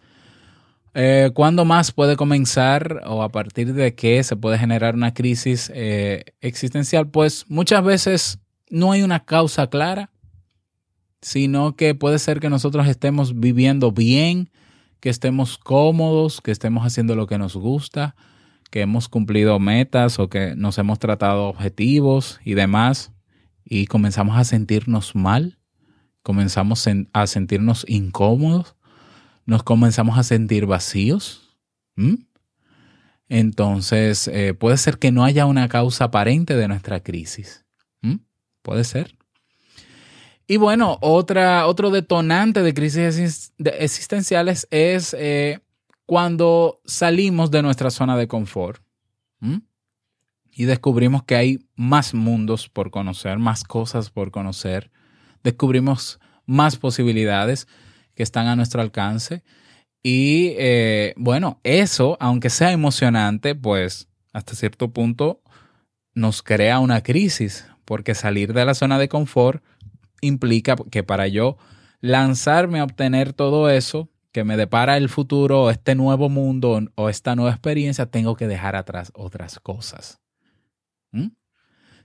Eh, 0.95 1.31
¿Cuándo 1.35 1.65
más 1.65 1.93
puede 1.93 2.17
comenzar 2.17 3.03
o 3.07 3.23
a 3.23 3.31
partir 3.31 3.73
de 3.73 3.95
qué 3.95 4.23
se 4.23 4.37
puede 4.37 4.59
generar 4.59 4.95
una 4.95 5.15
crisis 5.15 5.73
existencial? 6.41 7.09
Pues 7.09 7.47
muchas 7.49 7.83
veces 7.83 8.39
no 8.69 8.93
hay 8.93 9.03
una 9.03 9.25
causa 9.25 9.69
clara, 9.69 10.11
sino 11.23 11.77
que 11.77 11.95
puede 11.95 12.19
ser 12.19 12.41
que 12.41 12.51
nosotros 12.51 12.89
estemos 12.89 13.39
viviendo 13.39 13.93
bien, 13.93 14.51
que 15.01 15.09
estemos 15.09 15.59
cómodos, 15.59 16.41
que 16.41 16.51
estemos 16.51 16.85
haciendo 16.85 17.15
lo 17.15 17.27
que 17.27 17.39
nos 17.39 17.57
gusta, 17.57 18.15
que 18.71 18.81
hemos 18.81 19.09
cumplido 19.09 19.59
metas 19.59 20.19
o 20.19 20.29
que 20.29 20.55
nos 20.57 20.79
hemos 20.79 20.99
tratado 20.99 21.49
objetivos 21.49 22.41
y 22.45 22.55
demás, 22.55 23.13
y 23.65 23.87
comenzamos 23.87 24.37
a 24.37 24.45
sentirnos 24.45 25.15
mal, 25.15 25.59
comenzamos 26.23 26.89
a 27.13 27.27
sentirnos 27.27 27.85
incómodos, 27.89 28.75
nos 29.47 29.63
comenzamos 29.63 30.19
a 30.19 30.23
sentir 30.23 30.67
vacíos. 30.67 31.59
Entonces, 33.29 34.29
eh, 34.29 34.55
puede 34.55 34.77
ser 34.77 34.99
que 34.99 35.13
no 35.13 35.25
haya 35.25 35.47
una 35.47 35.69
causa 35.69 36.05
aparente 36.05 36.55
de 36.57 36.69
nuestra 36.69 37.01
crisis. 37.01 37.65
Puede 38.63 38.85
ser. 38.85 39.17
Y 40.47 40.57
bueno, 40.57 40.99
otra, 41.01 41.67
otro 41.67 41.91
detonante 41.91 42.63
de 42.63 42.75
crisis 42.75 43.53
existenciales 43.59 44.69
es 44.71 45.17
eh, 45.19 45.61
cuando 46.07 46.81
salimos 46.85 47.51
de 47.51 47.63
nuestra 47.63 47.91
zona 47.91 48.17
de 48.17 48.29
confort 48.29 48.83
y 50.55 50.65
descubrimos 50.65 51.25
que 51.25 51.35
hay 51.35 51.67
más 51.75 52.13
mundos 52.13 52.69
por 52.69 52.91
conocer, 52.91 53.39
más 53.39 53.65
cosas 53.65 54.11
por 54.11 54.31
conocer, 54.31 54.91
descubrimos 55.43 56.21
más 56.45 56.77
posibilidades 56.77 57.67
que 58.23 58.25
están 58.25 58.47
a 58.47 58.55
nuestro 58.55 58.81
alcance. 58.81 59.43
Y 60.00 60.55
eh, 60.57 61.12
bueno, 61.17 61.59
eso, 61.64 62.17
aunque 62.21 62.50
sea 62.50 62.71
emocionante, 62.71 63.57
pues 63.57 64.07
hasta 64.33 64.55
cierto 64.55 64.93
punto 64.93 65.43
nos 66.14 66.41
crea 66.45 66.79
una 66.79 67.02
crisis, 67.02 67.67
porque 67.85 68.14
salir 68.14 68.52
de 68.52 68.64
la 68.64 68.75
zona 68.75 69.00
de 69.00 69.09
confort 69.09 69.61
implica 70.21 70.76
que 70.93 71.02
para 71.02 71.26
yo 71.26 71.57
lanzarme 72.00 72.79
a 72.79 72.85
obtener 72.85 73.33
todo 73.33 73.69
eso 73.69 74.09
que 74.31 74.45
me 74.45 74.57
depara 74.57 74.99
el 74.99 75.09
futuro, 75.09 75.69
este 75.69 75.97
nuevo 75.97 76.29
mundo 76.29 76.81
o 76.95 77.09
esta 77.09 77.35
nueva 77.35 77.50
experiencia, 77.50 78.07
tengo 78.07 78.37
que 78.37 78.47
dejar 78.47 78.76
atrás 78.76 79.11
otras 79.17 79.59
cosas. 79.59 80.21
¿Mm? 81.11 81.31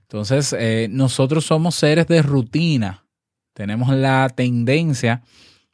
Entonces, 0.00 0.52
eh, 0.58 0.88
nosotros 0.90 1.44
somos 1.44 1.76
seres 1.76 2.08
de 2.08 2.22
rutina. 2.22 3.06
Tenemos 3.54 3.94
la 3.94 4.28
tendencia 4.34 5.22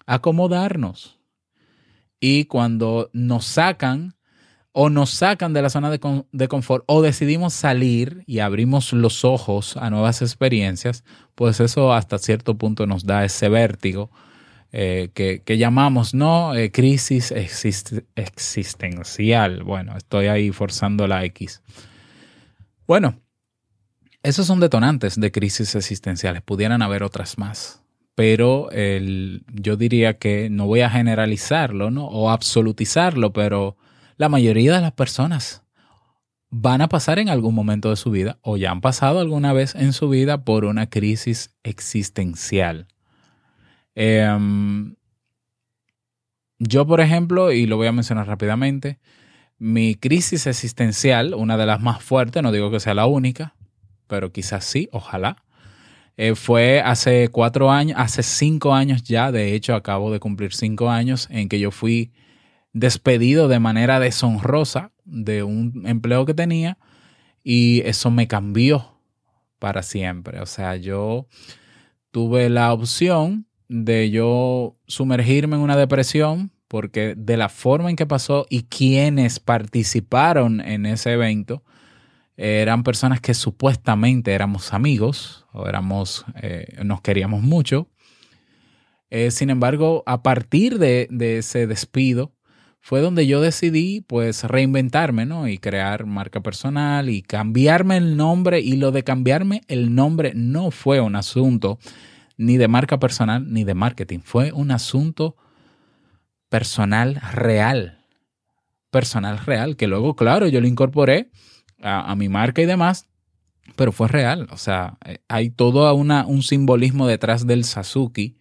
acomodarnos. 0.06 1.18
Y 2.20 2.44
cuando 2.46 3.11
nos 3.12 3.44
sacan 3.44 4.16
o 4.73 4.90
nos 4.90 5.11
sacan 5.11 5.52
de 5.52 5.62
la 5.62 5.70
zona 5.70 5.88
de, 5.88 6.49
confort 6.49 6.82
o 6.88 7.00
decidimos 7.00 7.54
salir 7.54 8.25
y 8.26 8.40
abrimos 8.40 8.92
los 8.92 9.25
ojos 9.25 9.76
a 9.76 9.88
nuevas 9.88 10.20
experiencias, 10.20 11.04
pues 11.37 11.61
eso 11.61 11.92
hasta 11.92 12.18
cierto 12.18 12.58
punto 12.58 12.84
nos 12.87 13.04
da 13.06 13.25
ese 13.25 13.49
vértigo 13.49 14.11
eh, 14.73 15.11
que, 15.14 15.44
llamamos, 15.56 16.14
¿no? 16.14 16.56
Eh, 16.56 16.73
crisis 16.73 17.32
existencial. 18.16 19.62
Bueno, 19.62 19.96
estoy 19.96 20.26
ahí 20.26 20.50
forzando 20.50 21.06
la 21.06 21.25
X. 21.25 21.62
Bueno, 22.88 23.20
esos 24.25 24.49
son 24.49 24.58
detonantes 24.58 25.20
de 25.20 25.30
crisis 25.30 25.76
existenciales, 25.76 26.42
pudieran 26.42 26.82
haber 26.82 27.04
otras 27.04 27.38
más, 27.38 27.83
pero 28.14 28.68
yo 28.71 29.76
diría 29.76 30.18
que 30.18 30.49
no 30.50 30.66
voy 30.66 30.80
a 30.83 30.90
generalizarlo 30.90 31.90
¿no? 31.90 32.06
o 32.06 32.30
absolutizarlo, 32.30 33.33
pero 33.33 33.76
la 34.16 34.28
mayoría 34.28 34.75
de 34.75 34.80
las 34.80 34.92
personas 34.92 35.64
van 36.50 36.80
a 36.80 36.88
pasar 36.88 37.18
en 37.18 37.28
algún 37.28 37.54
momento 37.54 37.90
de 37.90 37.97
su 37.97 38.12
vida 38.12 38.38
o 38.40 38.56
ya 38.56 38.71
han 38.71 38.80
pasado 38.80 39.18
alguna 39.18 39.52
vez 39.52 39.75
en 39.75 39.92
su 39.92 40.09
vida 40.09 40.44
por 40.44 40.64
una 40.64 40.88
crisis 40.88 41.56
existencial. 41.64 42.87
Em, 43.97 44.94
yo, 46.61 46.87
por 46.87 47.00
ejemplo, 47.00 47.50
y 47.50 47.66
lo 47.66 47.76
voy 47.76 47.88
a 47.88 47.92
mencionar 47.92 48.28
rápidamente, 48.28 49.00
mi 49.59 49.97
crisis 49.97 50.47
existencial, 50.47 51.35
una 51.35 51.56
de 51.56 51.66
las 51.66 51.80
más 51.80 52.02
fuertes, 52.02 52.42
no 52.42 52.52
digo 52.52 52.71
que 52.71 52.80
sea 52.80 52.94
la 52.94 53.06
única, 53.06 53.56
pero 54.06 54.30
quizás 54.30 54.64
sí, 54.64 54.88
ojalá, 54.92 55.43
eh, 56.16 56.35
fue 56.35 56.80
hace 56.80 57.28
cuatro 57.28 57.71
años, 57.71 57.99
hace 57.99 58.23
cinco 58.23 58.75
años 58.75 59.02
ya, 59.02 59.33
de 59.33 59.54
hecho 59.54 59.75
acabo 59.75 60.12
de 60.12 60.21
cumplir 60.21 60.54
cinco 60.54 60.90
años 60.90 61.28
en 61.30 61.49
que 61.49 61.59
yo 61.59 61.71
fui 61.71 62.12
despedido 62.73 63.49
de 63.49 63.61
manera 63.61 64.00
deshonrosa 64.00 64.92
de 65.04 65.42
un 65.42 65.83
empleo 65.87 66.25
que 66.25 66.35
tenía 66.35 66.78
y 67.42 67.83
eso 67.85 68.11
me 68.11 68.28
cambió 68.28 68.99
para 69.59 69.83
siempre. 69.83 70.40
O 70.40 70.47
sea, 70.47 70.76
yo 70.76 71.26
tuve 72.11 72.49
la 72.49 72.73
opción 72.73 73.47
de 73.68 74.11
yo 74.11 74.76
sumergirme 74.87 75.56
en 75.56 75.62
una 75.62 75.76
depresión 75.76 76.52
porque 76.68 77.14
de 77.16 77.37
la 77.37 77.49
forma 77.49 77.90
en 77.90 77.97
que 77.97 78.06
pasó 78.06 78.47
y 78.50 78.64
quienes 78.64 79.40
participaron 79.40 80.61
en 80.61 80.87
ese 80.87 81.12
evento 81.12 81.62
eran 82.36 82.82
personas 82.82 83.20
que 83.20 83.34
supuestamente 83.34 84.32
éramos 84.32 84.72
amigos 84.72 85.46
o 85.52 85.66
éramos, 85.66 86.24
eh, 86.42 86.78
nos 86.84 87.00
queríamos 87.00 87.42
mucho. 87.42 87.88
Eh, 89.10 89.30
sin 89.30 89.50
embargo, 89.50 90.02
a 90.06 90.22
partir 90.22 90.78
de, 90.78 91.06
de, 91.10 91.38
ese 91.38 91.66
despido 91.66 92.32
fue 92.80 93.00
donde 93.00 93.26
yo 93.26 93.40
decidí 93.40 94.00
pues 94.00 94.44
reinventarme, 94.44 95.26
¿no? 95.26 95.46
Y 95.46 95.58
crear 95.58 96.06
marca 96.06 96.42
personal 96.42 97.08
y 97.08 97.22
cambiarme 97.22 97.96
el 97.96 98.16
nombre 98.16 98.60
y 98.60 98.76
lo 98.76 98.90
de 98.90 99.04
cambiarme 99.04 99.62
el 99.68 99.94
nombre 99.94 100.32
no 100.34 100.70
fue 100.70 101.00
un 101.00 101.16
asunto 101.16 101.78
ni 102.36 102.56
de 102.56 102.68
marca 102.68 102.98
personal 102.98 103.52
ni 103.52 103.64
de 103.64 103.74
marketing, 103.74 104.20
fue 104.20 104.52
un 104.52 104.70
asunto 104.70 105.36
personal 106.48 107.20
real. 107.32 107.98
Personal 108.90 109.38
real, 109.38 109.76
que 109.76 109.88
luego, 109.88 110.14
claro, 110.14 110.46
yo 110.46 110.60
lo 110.60 110.68
incorporé 110.68 111.30
a, 111.84 112.14
mi 112.16 112.28
marca 112.28 112.62
y 112.62 112.66
demás, 112.66 113.06
pero 113.76 113.92
fue 113.92 114.08
real. 114.08 114.48
O 114.50 114.56
sea, 114.56 114.98
eh, 115.04 115.18
hay 115.28 115.50
todo 115.50 115.92
una, 115.94 116.26
un 116.26 116.42
simbolismo 116.42 117.06
detrás 117.06 117.46
del 117.46 117.64
Sasuke 117.64 118.36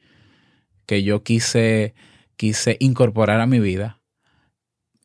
que 0.85 1.03
yo 1.03 1.23
quise, 1.23 1.93
quise 2.37 2.77
incorporar 2.79 3.41
a 3.41 3.45
mi 3.45 3.59
vida. 3.59 3.99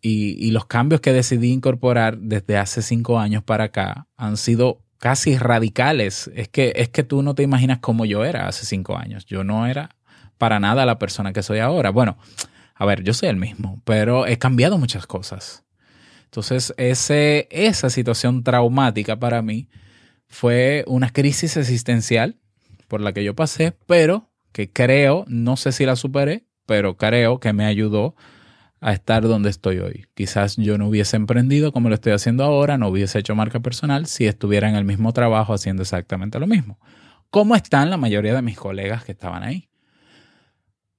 Y, 0.00 0.36
y, 0.38 0.52
los 0.52 0.66
cambios 0.66 1.00
que 1.00 1.12
decidí 1.12 1.52
incorporar 1.52 2.18
desde 2.18 2.56
hace 2.56 2.82
cinco 2.82 3.18
años 3.18 3.42
para 3.42 3.64
acá 3.64 4.06
han 4.16 4.36
sido 4.36 4.84
casi 4.98 5.36
radicales. 5.36 6.30
Es 6.34 6.48
que, 6.48 6.72
es 6.76 6.88
que 6.88 7.02
tú 7.02 7.22
no 7.22 7.34
te 7.34 7.42
imaginas 7.42 7.78
cómo 7.80 8.04
yo 8.04 8.24
era 8.24 8.46
hace 8.46 8.64
cinco 8.64 8.96
años. 8.96 9.26
Yo 9.26 9.42
no 9.42 9.66
era 9.66 9.96
para 10.38 10.60
nada 10.60 10.86
la 10.86 11.00
persona 11.00 11.32
que 11.32 11.42
soy 11.42 11.58
ahora. 11.58 11.90
Bueno, 11.90 12.16
a 12.76 12.86
ver, 12.86 13.02
yo 13.02 13.12
soy 13.12 13.28
el 13.28 13.36
mismo, 13.36 13.82
pero 13.84 14.26
he 14.26 14.38
cambiado 14.38 14.78
muchas 14.78 15.06
cosas. 15.06 15.64
Entonces, 16.28 16.74
esa 16.76 17.88
situación 17.88 18.44
traumática 18.44 19.18
para 19.18 19.40
mí 19.40 19.70
fue 20.26 20.84
una 20.86 21.08
crisis 21.08 21.56
existencial 21.56 22.36
por 22.86 23.00
la 23.00 23.14
que 23.14 23.24
yo 23.24 23.34
pasé, 23.34 23.74
pero 23.86 24.30
que 24.52 24.70
creo, 24.70 25.24
no 25.26 25.56
sé 25.56 25.72
si 25.72 25.86
la 25.86 25.96
superé, 25.96 26.44
pero 26.66 26.98
creo 26.98 27.40
que 27.40 27.54
me 27.54 27.64
ayudó 27.64 28.14
a 28.80 28.92
estar 28.92 29.22
donde 29.22 29.48
estoy 29.48 29.78
hoy. 29.78 30.04
Quizás 30.14 30.56
yo 30.56 30.76
no 30.76 30.88
hubiese 30.88 31.16
emprendido 31.16 31.72
como 31.72 31.88
lo 31.88 31.94
estoy 31.94 32.12
haciendo 32.12 32.44
ahora, 32.44 32.76
no 32.76 32.88
hubiese 32.88 33.18
hecho 33.18 33.34
marca 33.34 33.60
personal 33.60 34.04
si 34.04 34.26
estuviera 34.26 34.68
en 34.68 34.76
el 34.76 34.84
mismo 34.84 35.14
trabajo 35.14 35.54
haciendo 35.54 35.82
exactamente 35.82 36.38
lo 36.38 36.46
mismo. 36.46 36.78
Como 37.30 37.56
están 37.56 37.88
la 37.88 37.96
mayoría 37.96 38.34
de 38.34 38.42
mis 38.42 38.58
colegas 38.58 39.02
que 39.02 39.12
estaban 39.12 39.42
ahí. 39.44 39.70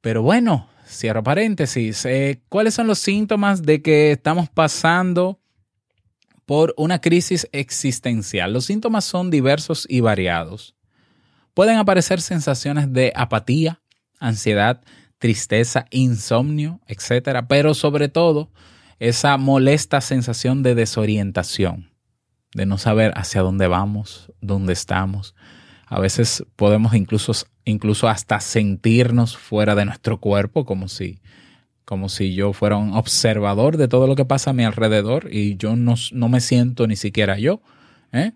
Pero 0.02 0.24
bueno, 0.24 0.70
cierro 0.90 1.24
paréntesis, 1.24 2.06
eh, 2.06 2.42
¿cuáles 2.50 2.74
son 2.74 2.88
los 2.88 3.00
síntomas 3.00 3.62
de 3.64 3.82
que 3.82 4.12
estamos 4.12 4.50
pasando 4.50 5.40
por 6.46 6.74
una 6.78 7.00
crisis 7.00 7.48
existencial? 7.52 8.54
Los 8.54 8.66
síntomas 8.66 9.06
son 9.06 9.30
diversos 9.30 9.86
y 9.90 10.02
variados. 10.02 10.76
Pueden 11.54 11.78
aparecer 11.78 12.22
sensaciones 12.22 12.92
de 12.92 13.12
apatía, 13.16 13.82
ansiedad, 14.20 14.82
tristeza, 15.20 15.86
insomnio, 15.92 16.80
etc. 16.88 17.46
Pero 17.48 17.74
sobre 17.74 18.08
todo, 18.10 18.52
esa 19.00 19.38
molesta 19.38 20.02
sensación 20.02 20.64
de 20.64 20.76
desorientación, 20.76 21.92
de 22.54 22.66
no 22.66 22.78
saber 22.78 23.14
hacia 23.16 23.42
dónde 23.42 23.68
vamos, 23.68 24.32
dónde 24.42 24.74
estamos, 24.74 25.36
a 25.90 26.00
veces 26.00 26.46
podemos 26.56 26.94
incluso, 26.94 27.34
incluso 27.66 28.08
hasta 28.08 28.40
sentirnos 28.40 29.36
fuera 29.36 29.74
de 29.74 29.86
nuestro 29.86 30.20
cuerpo, 30.20 30.64
como 30.64 30.88
si, 30.88 31.20
como 31.84 32.10
si 32.10 32.36
yo 32.36 32.54
fuera 32.54 32.78
un 32.78 32.94
observador 32.94 33.76
de 33.76 33.88
todo 33.88 34.06
lo 34.06 34.16
que 34.16 34.24
pasa 34.24 34.52
a 34.52 34.54
mi 34.54 34.64
alrededor 34.64 35.30
y 35.32 35.58
yo 35.58 35.76
no, 35.76 35.96
no 36.12 36.30
me 36.30 36.42
siento 36.42 36.86
ni 36.86 36.96
siquiera 36.96 37.40
yo. 37.40 37.62
¿eh? 38.12 38.34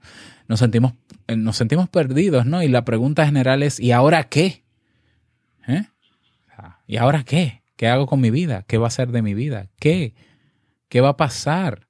Nos, 0.47 0.59
sentimos, 0.59 0.93
eh, 1.27 1.35
nos 1.35 1.55
sentimos 1.55 1.87
perdidos, 1.89 2.47
¿no? 2.47 2.63
Y 2.63 2.69
la 2.69 2.85
pregunta 2.85 3.23
general 3.23 3.61
es, 3.61 3.79
¿y 3.79 3.91
ahora 3.91 4.23
qué? 4.23 4.63
¿Eh? 5.67 5.83
¿Y 6.87 6.97
ahora 6.97 7.23
qué? 7.23 7.61
¿Qué 7.75 7.87
hago 7.87 8.07
con 8.07 8.19
mi 8.19 8.31
vida? 8.31 8.63
¿Qué 8.67 8.79
va 8.79 8.87
a 8.87 8.91
ser 8.91 9.11
de 9.11 9.21
mi 9.21 9.35
vida? 9.35 9.67
¿Qué? 9.79 10.15
¿Qué 10.89 11.01
va 11.01 11.09
a 11.09 11.17
pasar? 11.17 11.87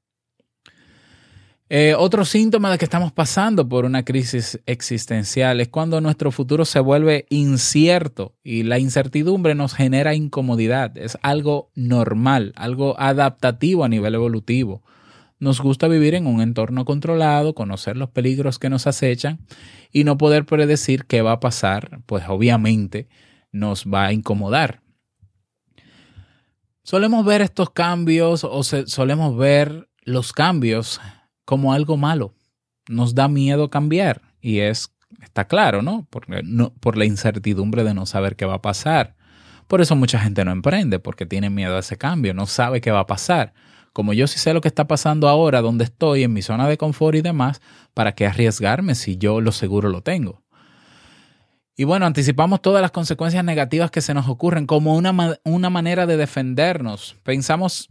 Eh, 1.75 1.95
otro 1.97 2.23
síntoma 2.23 2.69
de 2.69 2.77
que 2.77 2.85
estamos 2.85 3.11
pasando 3.11 3.67
por 3.67 3.85
una 3.85 4.05
crisis 4.05 4.61
existencial 4.67 5.59
es 5.59 5.69
cuando 5.69 6.01
nuestro 6.01 6.29
futuro 6.29 6.65
se 6.65 6.79
vuelve 6.79 7.25
incierto 7.31 8.35
y 8.43 8.61
la 8.61 8.77
incertidumbre 8.77 9.55
nos 9.55 9.73
genera 9.73 10.13
incomodidad. 10.13 10.95
Es 10.99 11.17
algo 11.23 11.71
normal, 11.73 12.53
algo 12.57 12.95
adaptativo 12.99 13.83
a 13.83 13.89
nivel 13.89 14.13
evolutivo. 14.13 14.83
Nos 15.39 15.61
gusta 15.61 15.87
vivir 15.87 16.13
en 16.13 16.27
un 16.27 16.41
entorno 16.41 16.85
controlado, 16.85 17.55
conocer 17.55 17.97
los 17.97 18.11
peligros 18.11 18.59
que 18.59 18.69
nos 18.69 18.85
acechan 18.85 19.39
y 19.91 20.03
no 20.03 20.15
poder 20.15 20.45
predecir 20.45 21.05
qué 21.05 21.23
va 21.23 21.31
a 21.31 21.39
pasar, 21.39 22.01
pues 22.05 22.23
obviamente 22.27 23.07
nos 23.51 23.85
va 23.85 24.05
a 24.05 24.13
incomodar. 24.13 24.83
Solemos 26.83 27.25
ver 27.25 27.41
estos 27.41 27.71
cambios 27.71 28.43
o 28.43 28.61
solemos 28.61 29.35
ver 29.35 29.89
los 30.03 30.33
cambios 30.33 31.01
como 31.45 31.73
algo 31.73 31.97
malo. 31.97 32.33
Nos 32.87 33.15
da 33.15 33.27
miedo 33.27 33.69
cambiar 33.69 34.21
y 34.41 34.59
es, 34.59 34.93
está 35.21 35.45
claro, 35.45 35.81
¿no? 35.81 36.05
Por, 36.09 36.25
no, 36.43 36.73
por 36.79 36.97
la 36.97 37.05
incertidumbre 37.05 37.83
de 37.83 37.93
no 37.93 38.05
saber 38.05 38.35
qué 38.35 38.45
va 38.45 38.55
a 38.55 38.61
pasar. 38.61 39.15
Por 39.67 39.81
eso 39.81 39.95
mucha 39.95 40.19
gente 40.19 40.43
no 40.43 40.51
emprende, 40.51 40.99
porque 40.99 41.25
tiene 41.25 41.49
miedo 41.49 41.75
a 41.75 41.79
ese 41.79 41.97
cambio, 41.97 42.33
no 42.33 42.45
sabe 42.45 42.81
qué 42.81 42.91
va 42.91 43.01
a 43.01 43.07
pasar. 43.07 43.53
Como 43.93 44.13
yo 44.13 44.27
sí 44.27 44.39
sé 44.39 44.53
lo 44.53 44.61
que 44.61 44.67
está 44.67 44.87
pasando 44.87 45.29
ahora, 45.29 45.61
donde 45.61 45.83
estoy, 45.85 46.23
en 46.23 46.33
mi 46.33 46.41
zona 46.41 46.67
de 46.67 46.77
confort 46.77 47.15
y 47.15 47.21
demás, 47.21 47.61
¿para 47.93 48.13
qué 48.13 48.25
arriesgarme 48.25 48.95
si 48.95 49.17
yo 49.17 49.39
lo 49.39 49.51
seguro 49.51 49.89
lo 49.89 50.01
tengo? 50.01 50.43
Y 51.75 51.85
bueno, 51.85 52.05
anticipamos 52.05 52.61
todas 52.61 52.81
las 52.81 52.91
consecuencias 52.91 53.43
negativas 53.43 53.89
que 53.89 54.01
se 54.01 54.13
nos 54.13 54.27
ocurren 54.27 54.67
como 54.67 54.95
una, 54.95 55.37
una 55.43 55.69
manera 55.69 56.05
de 56.05 56.17
defendernos. 56.17 57.15
Pensamos, 57.23 57.89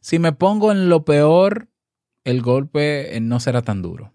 si 0.00 0.18
me 0.18 0.32
pongo 0.32 0.72
en 0.72 0.88
lo 0.88 1.04
peor, 1.04 1.68
el 2.24 2.42
golpe 2.42 3.16
eh, 3.16 3.20
no 3.20 3.40
será 3.40 3.62
tan 3.62 3.82
duro. 3.82 4.12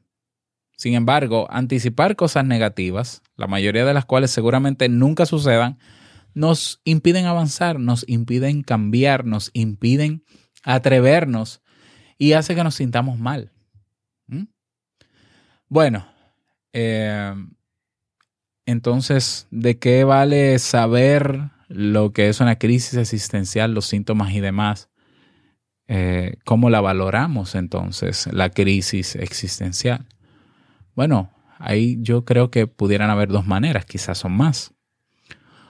Sin 0.76 0.94
embargo, 0.94 1.48
anticipar 1.50 2.16
cosas 2.16 2.46
negativas, 2.46 3.24
la 3.36 3.48
mayoría 3.48 3.84
de 3.84 3.94
las 3.94 4.06
cuales 4.06 4.32
seguramente 4.32 4.90
nunca 4.90 5.26
sucedan, 5.26 5.80
nos 6.36 6.82
impiden 6.84 7.26
avanzar, 7.26 7.80
nos 7.80 8.08
impiden 8.08 8.62
cambiar, 8.62 9.26
nos 9.26 9.50
impiden 9.54 10.24
atrevernos 10.64 11.62
y 12.20 12.34
hace 12.34 12.54
que 12.54 12.64
nos 12.64 12.76
sintamos 12.76 13.18
mal. 13.18 13.52
¿Mm? 14.28 14.44
Bueno, 15.68 16.08
eh, 16.74 17.34
entonces, 18.68 19.48
¿de 19.50 19.80
qué 19.80 20.04
vale 20.04 20.60
saber 20.60 21.50
lo 21.70 22.14
que 22.14 22.30
es 22.30 22.40
una 22.40 22.60
crisis 22.60 22.96
existencial, 22.96 23.74
los 23.74 23.86
síntomas 23.86 24.32
y 24.34 24.42
demás? 24.42 24.90
Eh, 25.88 26.38
¿cómo 26.46 26.70
la 26.70 26.82
valoramos 26.82 27.56
entonces, 27.56 28.28
la 28.34 28.50
crisis 28.50 29.16
existencial? 29.16 30.06
Bueno, 30.96 31.32
ahí 31.60 31.98
yo 32.02 32.26
creo 32.26 32.52
que 32.52 32.68
pudieran 32.68 33.10
haber 33.10 33.30
dos 33.30 33.48
maneras, 33.48 33.86
quizás 33.86 34.18
son 34.18 34.34
más. 34.34 34.74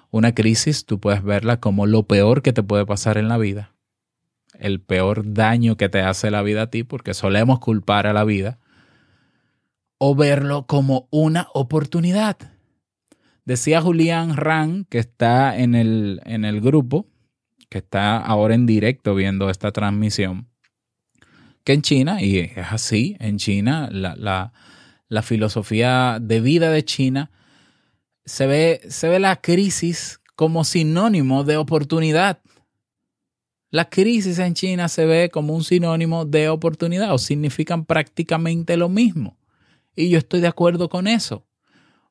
Una 0.09 0.33
crisis 0.33 0.85
tú 0.85 0.99
puedes 0.99 1.21
verla 1.23 1.59
como 1.59 1.85
lo 1.85 2.03
peor 2.03 2.41
que 2.41 2.53
te 2.53 2.63
puede 2.63 2.85
pasar 2.85 3.17
en 3.17 3.27
la 3.27 3.37
vida, 3.37 3.75
el 4.57 4.79
peor 4.81 5.33
daño 5.33 5.77
que 5.77 5.89
te 5.89 6.01
hace 6.01 6.31
la 6.31 6.41
vida 6.41 6.63
a 6.63 6.69
ti, 6.69 6.83
porque 6.83 7.13
solemos 7.13 7.59
culpar 7.59 8.07
a 8.07 8.13
la 8.13 8.23
vida. 8.23 8.59
o 9.99 10.15
verlo 10.15 10.67
como 10.67 11.07
una 11.11 11.47
oportunidad. 11.53 12.37
Decía 13.45 13.81
Julián 13.81 14.35
Ran, 14.35 14.85
que 14.85 14.99
está 14.99 15.57
en 15.57 15.73
el, 15.73 16.21
en 16.25 16.45
el 16.45 16.61
grupo, 16.61 17.07
que 17.69 17.79
está 17.79 18.17
ahora 18.17 18.55
en 18.55 18.65
directo 18.65 19.15
viendo 19.15 19.49
esta 19.49 19.71
transmisión, 19.71 20.47
que 21.63 21.73
en 21.73 21.81
China, 21.81 22.21
y 22.21 22.39
es 22.39 22.57
así, 22.57 23.17
en 23.19 23.37
China, 23.37 23.89
la, 23.91 24.53
la, 25.09 25.21
filosofía 25.21 26.17
de 26.21 26.39
vida 26.39 26.71
de 26.71 26.85
China, 26.85 27.31
se 28.23 28.47
ve, 28.47 28.81
se 28.87 29.09
ve 29.09 29.19
la 29.19 29.41
crisis 29.41 30.21
como 30.35 30.63
sinónimo 30.63 31.43
de 31.43 31.57
oportunidad. 31.57 32.39
La 33.69 33.89
crisis 33.89 34.39
en 34.39 34.53
China 34.53 34.87
se 34.87 35.05
ve 35.05 35.29
como 35.29 35.55
un 35.55 35.63
sinónimo 35.63 36.23
de 36.23 36.47
oportunidad 36.47 37.13
o 37.13 37.17
significan 37.17 37.83
prácticamente 37.83 38.77
lo 38.77 38.87
mismo. 38.87 39.37
Y 39.93 40.09
yo 40.09 40.19
estoy 40.19 40.39
de 40.39 40.47
acuerdo 40.47 40.87
con 40.87 41.07
eso. 41.07 41.46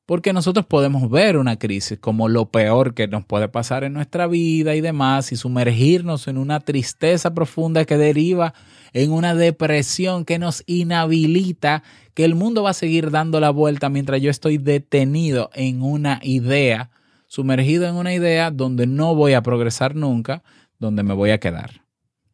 Porque 0.07 0.33
nosotros 0.33 0.65
podemos 0.67 1.11
ver 1.11 1.37
una 1.37 1.59
crisis 1.59 1.99
como 1.99 2.29
lo 2.29 2.47
peor 2.51 2.95
que 2.95 3.09
nos 3.09 3.25
puede 3.25 3.49
pasar 3.49 3.83
en 3.83 3.93
nuestra 3.93 4.29
vida 4.29 4.77
y 4.77 4.81
demás 4.81 5.33
y 5.33 5.37
sumergirnos 5.37 6.29
en 6.29 6.39
una 6.39 6.61
tristeza 6.61 7.35
profunda 7.35 7.85
que 7.85 7.97
deriva 7.97 8.55
en 8.93 9.11
una 9.13 9.35
depresión 9.35 10.25
que 10.25 10.39
nos 10.39 10.63
inhabilita, 10.67 11.83
que 12.15 12.25
el 12.25 12.37
mundo 12.37 12.63
va 12.63 12.71
a 12.71 12.75
seguir 12.75 13.11
dando 13.11 13.41
la 13.41 13.51
vuelta 13.51 13.89
mientras 13.89 14.23
yo 14.23 14.31
estoy 14.31 14.59
detenido 14.59 15.51
en 15.55 15.83
una 15.83 16.21
idea, 16.23 16.91
sumergido 17.27 17.89
en 17.89 17.97
una 17.97 18.15
idea 18.15 18.53
donde 18.53 18.87
no 18.87 19.15
voy 19.17 19.35
a 19.35 19.43
progresar 19.43 19.97
nunca, 19.97 20.45
donde 20.79 21.03
me 21.03 21.15
voy 21.15 21.31
a 21.31 21.41
quedar. 21.41 21.83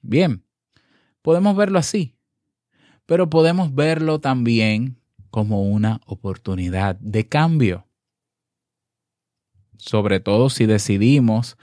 Bien, 0.02 0.44
podemos 1.22 1.56
verlo 1.56 1.78
así, 1.78 2.16
pero 3.06 3.30
podemos 3.30 3.74
verlo 3.74 4.20
también 4.20 5.01
como 5.32 5.62
una 5.62 6.02
oportunidad 6.04 6.94
de 6.96 7.26
cambio. 7.26 7.88
Sobre 9.78 10.20
todo 10.20 10.50
si 10.50 10.66
decidimos 10.66 11.56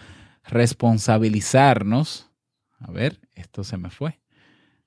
responsabilizarnos. 0.44 2.32
A 2.80 2.92
ver, 2.92 3.22
esto 3.36 3.64
se 3.64 3.78
me 3.78 3.92
fue. 3.92 4.20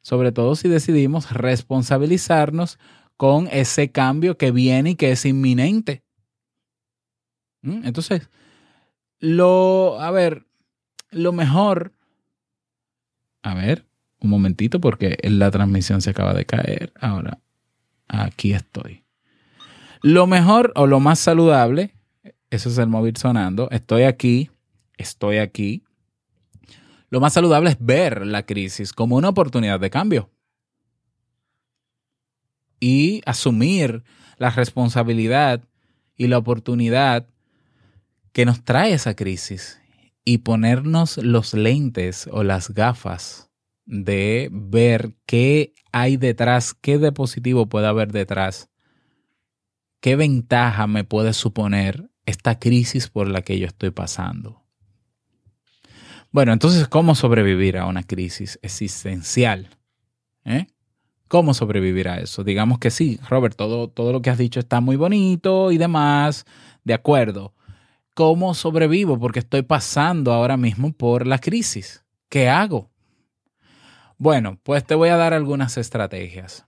Sobre 0.01 0.33
todo 0.33 0.57
si 0.57 0.69
decidimos 0.69 1.31
responsabilizarnos 1.31 2.81
con 3.17 3.47
ese 3.53 3.93
cambio 3.93 4.37
que 4.37 4.51
viene 4.51 4.91
y 4.91 4.95
que 4.97 5.13
es 5.13 5.25
inminente. 5.27 6.03
¿Mm? 7.63 7.87
Entonces, 7.87 8.31
lo, 9.21 10.01
a 10.01 10.11
ver, 10.11 10.45
lo 11.13 11.31
mejor, 11.33 11.93
a 13.43 13.55
ver, 13.55 13.87
un 14.19 14.31
momentito 14.31 14.81
porque 14.81 15.19
la 15.23 15.53
transmisión 15.53 16.03
se 16.03 16.11
acaba 16.11 16.35
de 16.35 16.47
caer. 16.47 16.93
Ahora, 17.01 17.39
aquí 18.13 18.53
estoy. 18.53 19.05
Lo 20.03 20.27
mejor 20.27 20.73
o 20.77 20.87
lo 20.87 21.01
más 21.01 21.19
saludable, 21.19 21.95
eso 22.51 22.69
es 22.69 22.79
el 22.79 22.89
móvil 22.89 23.17
sonando, 23.17 23.69
estoy 23.71 24.03
aquí, 24.03 24.51
estoy 24.97 25.39
aquí. 25.39 25.83
Lo 27.09 27.21
más 27.21 27.33
saludable 27.33 27.71
es 27.71 27.77
ver 27.81 28.27
la 28.27 28.45
crisis 28.45 28.93
como 28.93 29.17
una 29.17 29.31
oportunidad 29.31 29.81
de 29.81 29.91
cambio 29.91 30.31
y 32.81 33.23
asumir 33.27 34.03
la 34.39 34.51
responsabilidad 34.51 35.63
y 36.17 36.27
la 36.27 36.39
oportunidad 36.39 37.27
que 38.33 38.45
nos 38.45 38.65
trae 38.65 38.93
esa 38.95 39.15
crisis 39.15 39.81
y 40.25 40.39
ponernos 40.39 41.19
los 41.19 41.55
lentes 41.55 42.29
o 42.33 42.43
las 42.43 42.71
gafas 42.71 43.52
de 43.85 44.49
ver 44.53 45.15
qué 45.27 45.75
hay 45.93 46.17
detrás, 46.17 46.75
qué 46.75 46.99
de 46.99 47.13
positivo 47.13 47.69
puede 47.69 47.87
haber 47.87 48.13
detrás, 48.13 48.71
qué 50.01 50.17
ventaja 50.17 50.87
me 50.87 51.05
puede 51.05 51.33
suponer 51.33 52.11
esta 52.27 52.59
crisis 52.59 53.09
por 53.09 53.29
la 53.29 53.43
que 53.43 53.59
yo 53.59 53.67
estoy 53.67 53.91
pasando. 53.91 54.63
Bueno, 56.31 56.53
entonces, 56.53 56.89
¿cómo 56.89 57.15
sobrevivir 57.15 57.77
a 57.77 57.87
una 57.87 58.05
crisis 58.05 58.59
existencial? 58.63 59.69
¿Eh? 60.45 60.67
¿Cómo 61.29 61.53
sobrevivir 61.53 62.09
a 62.09 62.21
eso? 62.21 62.43
Digamos 62.45 62.79
que 62.79 62.91
sí, 62.91 63.19
Robert, 63.29 63.57
todo, 63.57 63.89
todo 63.89 64.13
lo 64.13 64.23
que 64.23 64.31
has 64.31 64.39
dicho 64.39 64.61
está 64.61 64.81
muy 64.81 64.97
bonito 64.97 65.73
y 65.73 65.79
demás, 65.79 66.47
de 66.85 66.95
acuerdo. 66.95 67.55
¿Cómo 68.15 68.55
sobrevivo? 68.55 69.19
Porque 69.19 69.39
estoy 69.39 69.63
pasando 69.63 70.33
ahora 70.33 70.57
mismo 70.57 70.93
por 70.93 71.27
la 71.27 71.39
crisis. 71.39 72.05
¿Qué 72.29 72.49
hago? 72.49 72.92
Bueno, 74.23 74.61
pues 74.63 74.87
te 74.87 74.95
voy 74.95 75.09
a 75.09 75.17
dar 75.17 75.35
algunas 75.35 75.77
estrategias. 75.77 76.65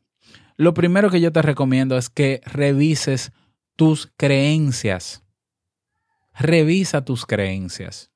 Lo 0.56 0.74
primero 0.74 1.08
que 1.08 1.20
yo 1.20 1.30
te 1.30 1.40
recomiendo 1.40 1.96
es 1.96 2.10
que 2.10 2.40
revises 2.44 3.30
tus 3.76 4.12
creencias. 4.16 5.22
Revisa 6.36 7.04
tus 7.04 7.24
creencias, 7.26 8.10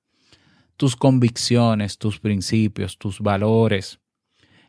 tus 0.76 0.96
convicciones, 0.96 1.98
tus 1.98 2.18
principios, 2.18 2.98
tus 2.98 3.20
valores. 3.20 4.00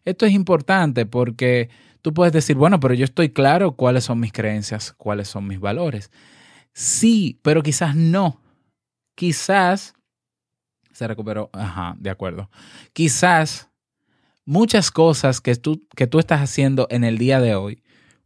Esto 0.06 0.28
es 0.28 0.34
importante 0.34 1.08
porque 1.08 1.72
tú 2.04 2.14
puedes 2.14 2.32
decir, 2.32 2.56
bueno, 2.56 2.80
pero 2.80 2.94
yo 2.94 3.06
estoy 3.06 3.30
claro 3.30 3.72
cuáles 3.72 4.04
son 4.04 4.20
mis 4.20 4.32
creencias, 4.32 4.94
cuáles 4.94 5.30
son 5.30 5.48
mis 5.48 5.60
valores. 5.60 6.12
Sí, 6.74 7.40
pero 7.42 7.64
quizás 7.64 7.96
no. 7.96 8.40
Quizás 9.16 9.96
se 10.92 11.08
recuperó. 11.08 11.50
Ajá, 11.54 11.96
de 11.98 12.12
acuerdo. 12.12 12.52
Quizás 12.94 13.69
muchas 14.50 14.90
cosas 14.90 15.42
que 15.42 15.56
tú, 15.56 15.86
que 15.96 16.08
tú 16.08 16.18
estás 16.18 16.42
haciendo 16.42 16.88
en 16.90 17.04
el 17.04 17.20
día 17.20 17.40
de 17.40 17.54
hoy, 17.54 17.84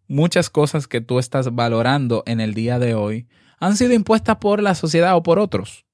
muchas 0.07 0.49
cosas 0.49 0.87
que 0.87 1.01
tú 1.01 1.19
estás 1.19 1.53
valorando 1.53 2.23
en 2.25 2.39
el 2.39 2.53
día 2.53 2.79
de 2.79 2.95
hoy, 2.95 3.27
han 3.59 3.75
sido 3.75 3.91
impuestas 3.91 4.37
por 4.37 4.63
la 4.63 4.73
sociedad 4.73 5.17
o 5.17 5.23
por 5.23 5.37
otros. 5.37 5.85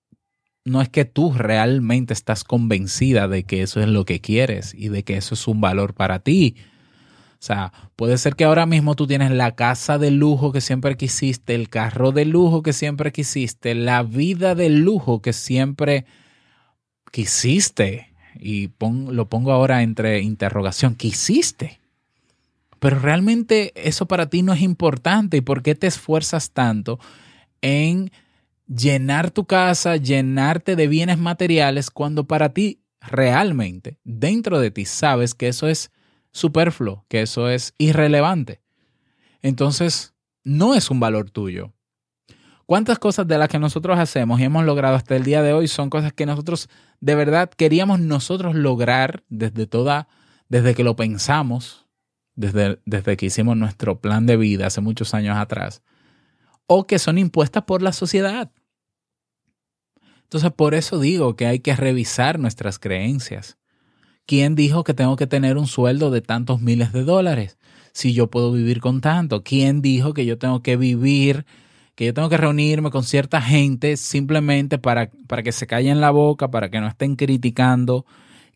No 0.66 0.84
es 0.84 0.90
que 0.90 1.04
tú 1.04 1.34
realmente 1.34 2.14
estás 2.14 2.44
convencida 2.44 3.28
de 3.28 3.44
que 3.44 3.64
eso 3.64 3.82
es 3.82 3.88
lo 3.88 4.06
que 4.06 4.22
quieres 4.22 4.76
y 4.76 4.90
de 4.90 5.04
que 5.04 5.18
eso 5.18 5.34
es 5.34 5.48
un 5.48 5.62
valor 5.62 5.96
para 5.96 6.20
ti. 6.20 6.58
O 7.34 7.38
sea, 7.40 7.74
puede 7.96 8.20
ser 8.20 8.36
que 8.36 8.44
ahora 8.44 8.68
mismo 8.68 8.96
tú 8.96 9.08
tienes 9.08 9.32
la 9.32 9.56
casa 9.56 9.98
de 9.98 10.12
lujo 10.12 10.52
que 10.52 10.62
siempre 10.62 10.96
quisiste, 10.96 11.56
el 11.56 11.70
carro 11.70 12.12
de 12.12 12.26
lujo 12.26 12.62
que 12.62 12.74
siempre 12.74 13.12
quisiste, 13.12 13.74
la 13.74 14.04
vida 14.04 14.54
de 14.54 14.70
lujo 14.70 15.24
que 15.24 15.34
siempre 15.34 16.06
quisiste 17.12 18.09
y 18.36 18.72
lo 18.80 19.30
pongo 19.30 19.52
ahora 19.52 19.82
entre 19.84 20.22
interrogación, 20.22 20.96
¿qué 20.96 21.08
hiciste? 21.08 21.80
Pero 22.80 23.00
realmente 23.00 23.74
eso 23.76 24.08
para 24.08 24.30
ti 24.30 24.42
no 24.42 24.54
es 24.54 24.62
importante. 24.62 25.38
¿Y 25.38 25.42
por 25.42 25.62
qué 25.62 25.76
te 25.76 25.88
esfuerzas 25.88 26.52
tanto 26.52 27.00
en 27.62 28.12
llenar 28.68 29.32
tu 29.32 29.46
casa, 29.46 29.98
llenarte 29.98 30.76
de 30.76 30.88
bienes 30.88 31.18
materiales, 31.18 31.90
cuando 31.90 32.26
para 32.26 32.54
ti 32.54 32.82
realmente, 33.02 33.98
dentro 34.04 34.60
de 34.60 34.72
ti, 34.72 34.86
sabes 34.86 35.34
que 35.34 35.48
eso 35.48 35.68
es 35.68 35.92
superfluo, 36.32 37.06
que 37.10 37.22
eso 37.22 37.50
es 37.50 37.74
irrelevante? 37.78 38.62
Entonces, 39.42 40.14
no 40.44 40.74
es 40.74 40.90
un 40.90 41.00
valor 41.00 41.30
tuyo. 41.32 41.74
¿Cuántas 42.70 43.00
cosas 43.00 43.28
de 43.28 43.36
las 43.40 43.50
que 43.50 43.58
nosotros 43.58 43.98
hacemos 43.98 44.40
y 44.40 44.44
hemos 44.44 44.64
logrado 44.64 44.96
hasta 44.96 45.16
el 45.16 45.24
día 45.24 45.42
de 45.42 45.54
hoy 45.54 45.68
son 45.68 45.90
cosas 45.90 46.14
que 46.14 46.28
nosotros 46.28 46.70
de 47.00 47.16
verdad 47.16 47.50
queríamos 47.50 48.00
nosotros 48.00 48.54
lograr 48.54 49.24
desde 49.28 49.66
toda, 49.66 50.08
desde 50.50 50.76
que 50.76 50.84
lo 50.84 50.96
pensamos, 50.96 51.88
desde, 52.36 52.80
desde 52.86 53.18
que 53.18 53.26
hicimos 53.26 53.58
nuestro 53.58 54.00
plan 54.00 54.28
de 54.28 54.38
vida 54.38 54.68
hace 54.68 54.82
muchos 54.82 55.16
años 55.16 55.36
atrás, 55.36 55.82
o 56.68 56.86
que 56.86 57.00
son 57.00 57.18
impuestas 57.18 57.64
por 57.64 57.82
la 57.82 57.92
sociedad? 57.92 58.52
Entonces, 60.22 60.52
por 60.52 60.76
eso 60.76 61.00
digo 61.00 61.36
que 61.36 61.48
hay 61.48 61.62
que 61.62 61.76
revisar 61.76 62.38
nuestras 62.38 62.78
creencias. 62.78 63.58
¿Quién 64.28 64.54
dijo 64.54 64.84
que 64.84 64.94
tengo 64.94 65.16
que 65.16 65.26
tener 65.26 65.58
un 65.58 65.66
sueldo 65.66 66.12
de 66.12 66.22
tantos 66.22 66.62
miles 66.62 66.94
de 66.94 67.04
dólares 67.04 67.58
si 67.94 68.14
yo 68.14 68.30
puedo 68.30 68.52
vivir 68.52 68.80
con 68.80 69.02
tanto? 69.02 69.44
¿Quién 69.44 69.82
dijo 69.82 70.14
que 70.14 70.28
yo 70.28 70.38
tengo 70.38 70.62
que 70.62 70.78
vivir 70.78 71.48
que 72.00 72.06
yo 72.06 72.14
tengo 72.14 72.30
que 72.30 72.38
reunirme 72.38 72.92
con 72.92 73.04
cierta 73.04 73.42
gente 73.42 73.98
simplemente 73.98 74.78
para, 74.78 75.10
para 75.28 75.44
que 75.44 75.52
se 75.52 75.68
callen 75.68 76.00
la 76.00 76.12
boca, 76.12 76.50
para 76.50 76.72
que 76.72 76.80
no 76.80 76.88
estén 76.88 77.18
criticando. 77.18 78.06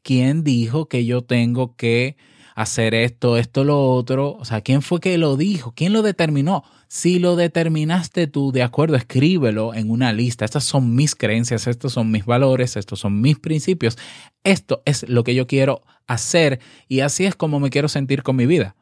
¿Quién 0.01 0.45
dijo 0.45 0.87
que 0.87 1.03
yo 1.03 1.25
tengo 1.25 1.75
que 1.75 2.15
hacer 2.55 2.93
esto, 2.93 3.35
esto, 3.35 3.65
lo 3.65 3.81
otro? 3.89 4.37
O 4.39 4.45
sea, 4.45 4.61
¿quién 4.61 4.81
fue 4.81 5.01
que 5.01 5.17
lo 5.17 5.35
dijo? 5.35 5.73
¿Quién 5.75 5.91
lo 5.91 6.03
determinó? 6.03 6.63
Si 6.87 7.19
lo 7.19 7.35
determinaste 7.35 8.27
tú, 8.27 8.53
de 8.53 8.63
acuerdo, 8.63 8.95
escríbelo 8.95 9.73
en 9.73 9.91
una 9.91 10.13
lista. 10.13 10.45
Estas 10.45 10.63
son 10.63 10.95
mis 10.95 11.13
creencias, 11.13 11.67
estos 11.67 11.91
son 11.91 12.11
mis 12.11 12.25
valores, 12.25 12.77
estos 12.77 13.01
son 13.01 13.19
mis 13.19 13.39
principios. 13.39 13.97
Esto 14.45 14.83
es 14.85 15.05
lo 15.09 15.25
que 15.25 15.35
yo 15.35 15.47
quiero 15.47 15.81
hacer 16.07 16.61
y 16.87 17.01
así 17.01 17.25
es 17.25 17.35
como 17.35 17.59
me 17.59 17.71
quiero 17.71 17.89
sentir 17.89 18.23
con 18.23 18.37
mi 18.37 18.45
vida. 18.45 18.77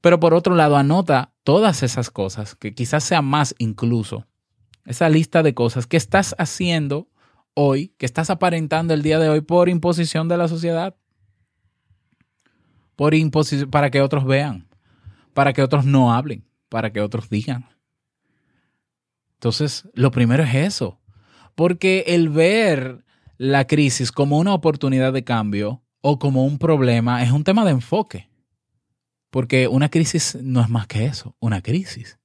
Pero 0.00 0.20
por 0.20 0.32
otro 0.32 0.54
lado, 0.54 0.76
anota 0.76 1.32
todas 1.48 1.82
esas 1.82 2.10
cosas, 2.10 2.56
que 2.56 2.74
quizás 2.74 3.02
sea 3.04 3.22
más 3.22 3.54
incluso, 3.56 4.26
esa 4.84 5.08
lista 5.08 5.42
de 5.42 5.54
cosas 5.54 5.86
que 5.86 5.96
estás 5.96 6.34
haciendo 6.36 7.08
hoy, 7.54 7.94
que 7.96 8.04
estás 8.04 8.28
aparentando 8.28 8.92
el 8.92 9.00
día 9.00 9.18
de 9.18 9.30
hoy 9.30 9.40
por 9.40 9.70
imposición 9.70 10.28
de 10.28 10.36
la 10.36 10.46
sociedad, 10.46 10.94
por 12.96 13.14
imposición, 13.14 13.70
para 13.70 13.90
que 13.90 14.02
otros 14.02 14.26
vean, 14.26 14.68
para 15.32 15.54
que 15.54 15.62
otros 15.62 15.86
no 15.86 16.12
hablen, 16.12 16.44
para 16.68 16.92
que 16.92 17.00
otros 17.00 17.30
digan. 17.30 17.64
Entonces, 19.36 19.88
lo 19.94 20.10
primero 20.10 20.42
es 20.42 20.54
eso, 20.54 21.00
porque 21.54 22.04
el 22.08 22.28
ver 22.28 23.06
la 23.38 23.66
crisis 23.66 24.12
como 24.12 24.36
una 24.38 24.52
oportunidad 24.52 25.14
de 25.14 25.24
cambio 25.24 25.82
o 26.02 26.18
como 26.18 26.44
un 26.44 26.58
problema 26.58 27.22
es 27.22 27.32
un 27.32 27.42
tema 27.42 27.64
de 27.64 27.70
enfoque, 27.70 28.27
porque 29.30 29.68
una 29.68 29.88
crisis 29.88 30.38
no 30.42 30.60
es 30.60 30.68
más 30.68 30.86
que 30.86 31.06
eso, 31.06 31.36
una 31.40 31.60
crisis. 31.62 32.18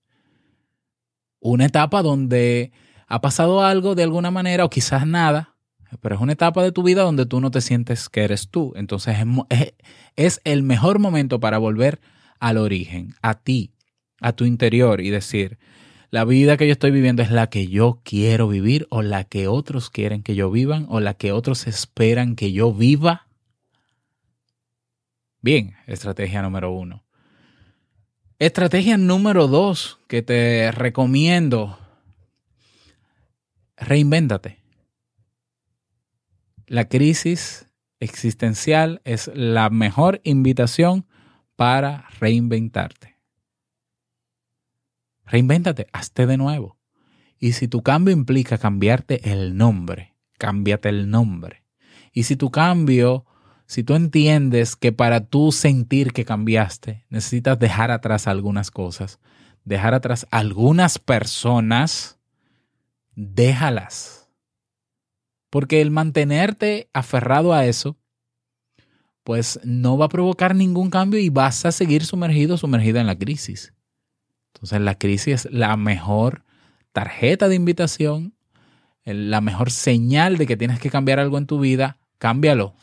Una 1.39 1.65
etapa 1.65 2.01
donde 2.01 2.71
ha 3.07 3.21
pasado 3.21 3.61
algo 3.61 3.95
de 3.95 4.03
alguna 4.03 4.31
manera 4.31 4.65
o 4.65 4.69
quizás 4.69 5.05
nada, 5.05 5.55
pero 6.01 6.15
es 6.15 6.21
una 6.21 6.33
etapa 6.33 6.63
de 6.63 6.71
tu 6.71 6.83
vida 6.83 7.03
donde 7.03 7.25
tú 7.25 7.41
no 7.41 7.51
te 7.51 7.61
sientes 7.61 8.09
que 8.09 8.23
eres 8.23 8.49
tú. 8.49 8.73
Entonces 8.75 9.17
es, 9.49 9.73
es 10.15 10.41
el 10.43 10.63
mejor 10.63 10.99
momento 10.99 11.39
para 11.39 11.57
volver 11.57 11.99
al 12.39 12.57
origen, 12.57 13.15
a 13.21 13.35
ti, 13.35 13.73
a 14.19 14.33
tu 14.33 14.45
interior 14.45 15.01
y 15.01 15.09
decir, 15.09 15.59
la 16.13 16.25
vida 16.25 16.57
que 16.57 16.67
yo 16.67 16.73
estoy 16.73 16.91
viviendo 16.91 17.23
es 17.23 17.31
la 17.31 17.47
que 17.47 17.67
yo 17.67 17.99
quiero 18.03 18.47
vivir 18.47 18.85
o 18.91 19.01
la 19.01 19.23
que 19.23 19.47
otros 19.47 19.89
quieren 19.89 20.21
que 20.21 20.35
yo 20.35 20.51
vivan 20.51 20.85
o 20.89 20.99
la 20.99 21.15
que 21.15 21.31
otros 21.31 21.65
esperan 21.65 22.35
que 22.35 22.51
yo 22.51 22.71
viva. 22.71 23.22
Bien, 25.43 25.75
estrategia 25.87 26.41
número 26.41 26.71
uno. 26.71 27.03
Estrategia 28.39 28.95
número 28.95 29.49
dos 29.49 29.99
que 30.07 30.21
te 30.21 30.71
recomiendo. 30.71 31.77
Reinvéntate. 33.75 34.63
La 36.65 36.87
crisis 36.87 37.67
existencial 37.99 39.01
es 39.03 39.29
la 39.35 39.69
mejor 39.69 40.21
invitación 40.23 41.07
para 41.57 42.07
reinventarte. 42.21 43.17
Reinvéntate, 45.25 45.87
hazte 45.91 46.25
de 46.25 46.37
nuevo. 46.37 46.79
Y 47.37 47.51
si 47.51 47.67
tu 47.67 47.83
cambio 47.83 48.13
implica 48.13 48.57
cambiarte 48.57 49.29
el 49.29 49.57
nombre, 49.57 50.15
cámbiate 50.37 50.87
el 50.87 51.09
nombre. 51.09 51.65
Y 52.13 52.23
si 52.23 52.37
tu 52.37 52.49
cambio, 52.49 53.25
si 53.73 53.83
tú 53.83 53.95
entiendes 53.95 54.75
que 54.75 54.91
para 54.91 55.25
tú 55.25 55.51
sentir 55.51 56.13
que 56.13 56.25
cambiaste, 56.25 57.07
necesitas 57.09 57.57
dejar 57.57 57.89
atrás 57.89 58.27
algunas 58.27 58.69
cosas, 58.69 59.17
dejar 59.65 59.95
atrás 59.95 60.27
algunas 60.29 60.99
personas, 60.99 62.19
déjalas. 63.15 64.29
Porque 65.49 65.81
el 65.81 65.89
mantenerte 65.89 66.87
aferrado 66.93 67.51
a 67.51 67.65
eso, 67.65 67.97
pues 69.23 69.59
no 69.63 69.97
va 69.97 70.05
a 70.05 70.09
provocar 70.09 70.53
ningún 70.53 70.91
cambio 70.91 71.19
y 71.19 71.29
vas 71.29 71.65
a 71.65 71.71
seguir 71.71 72.05
sumergido, 72.05 72.57
sumergida 72.57 73.01
en 73.01 73.07
la 73.07 73.17
crisis. 73.17 73.73
Entonces 74.53 74.81
la 74.81 74.99
crisis 74.99 75.45
es 75.45 75.51
la 75.51 75.75
mejor 75.77 76.43
tarjeta 76.91 77.47
de 77.47 77.55
invitación, 77.55 78.35
la 79.03 79.41
mejor 79.41 79.71
señal 79.71 80.37
de 80.37 80.45
que 80.45 80.57
tienes 80.57 80.79
que 80.79 80.91
cambiar 80.91 81.19
algo 81.19 81.39
en 81.39 81.47
tu 81.47 81.59
vida, 81.59 81.97
cámbialo. 82.19 82.75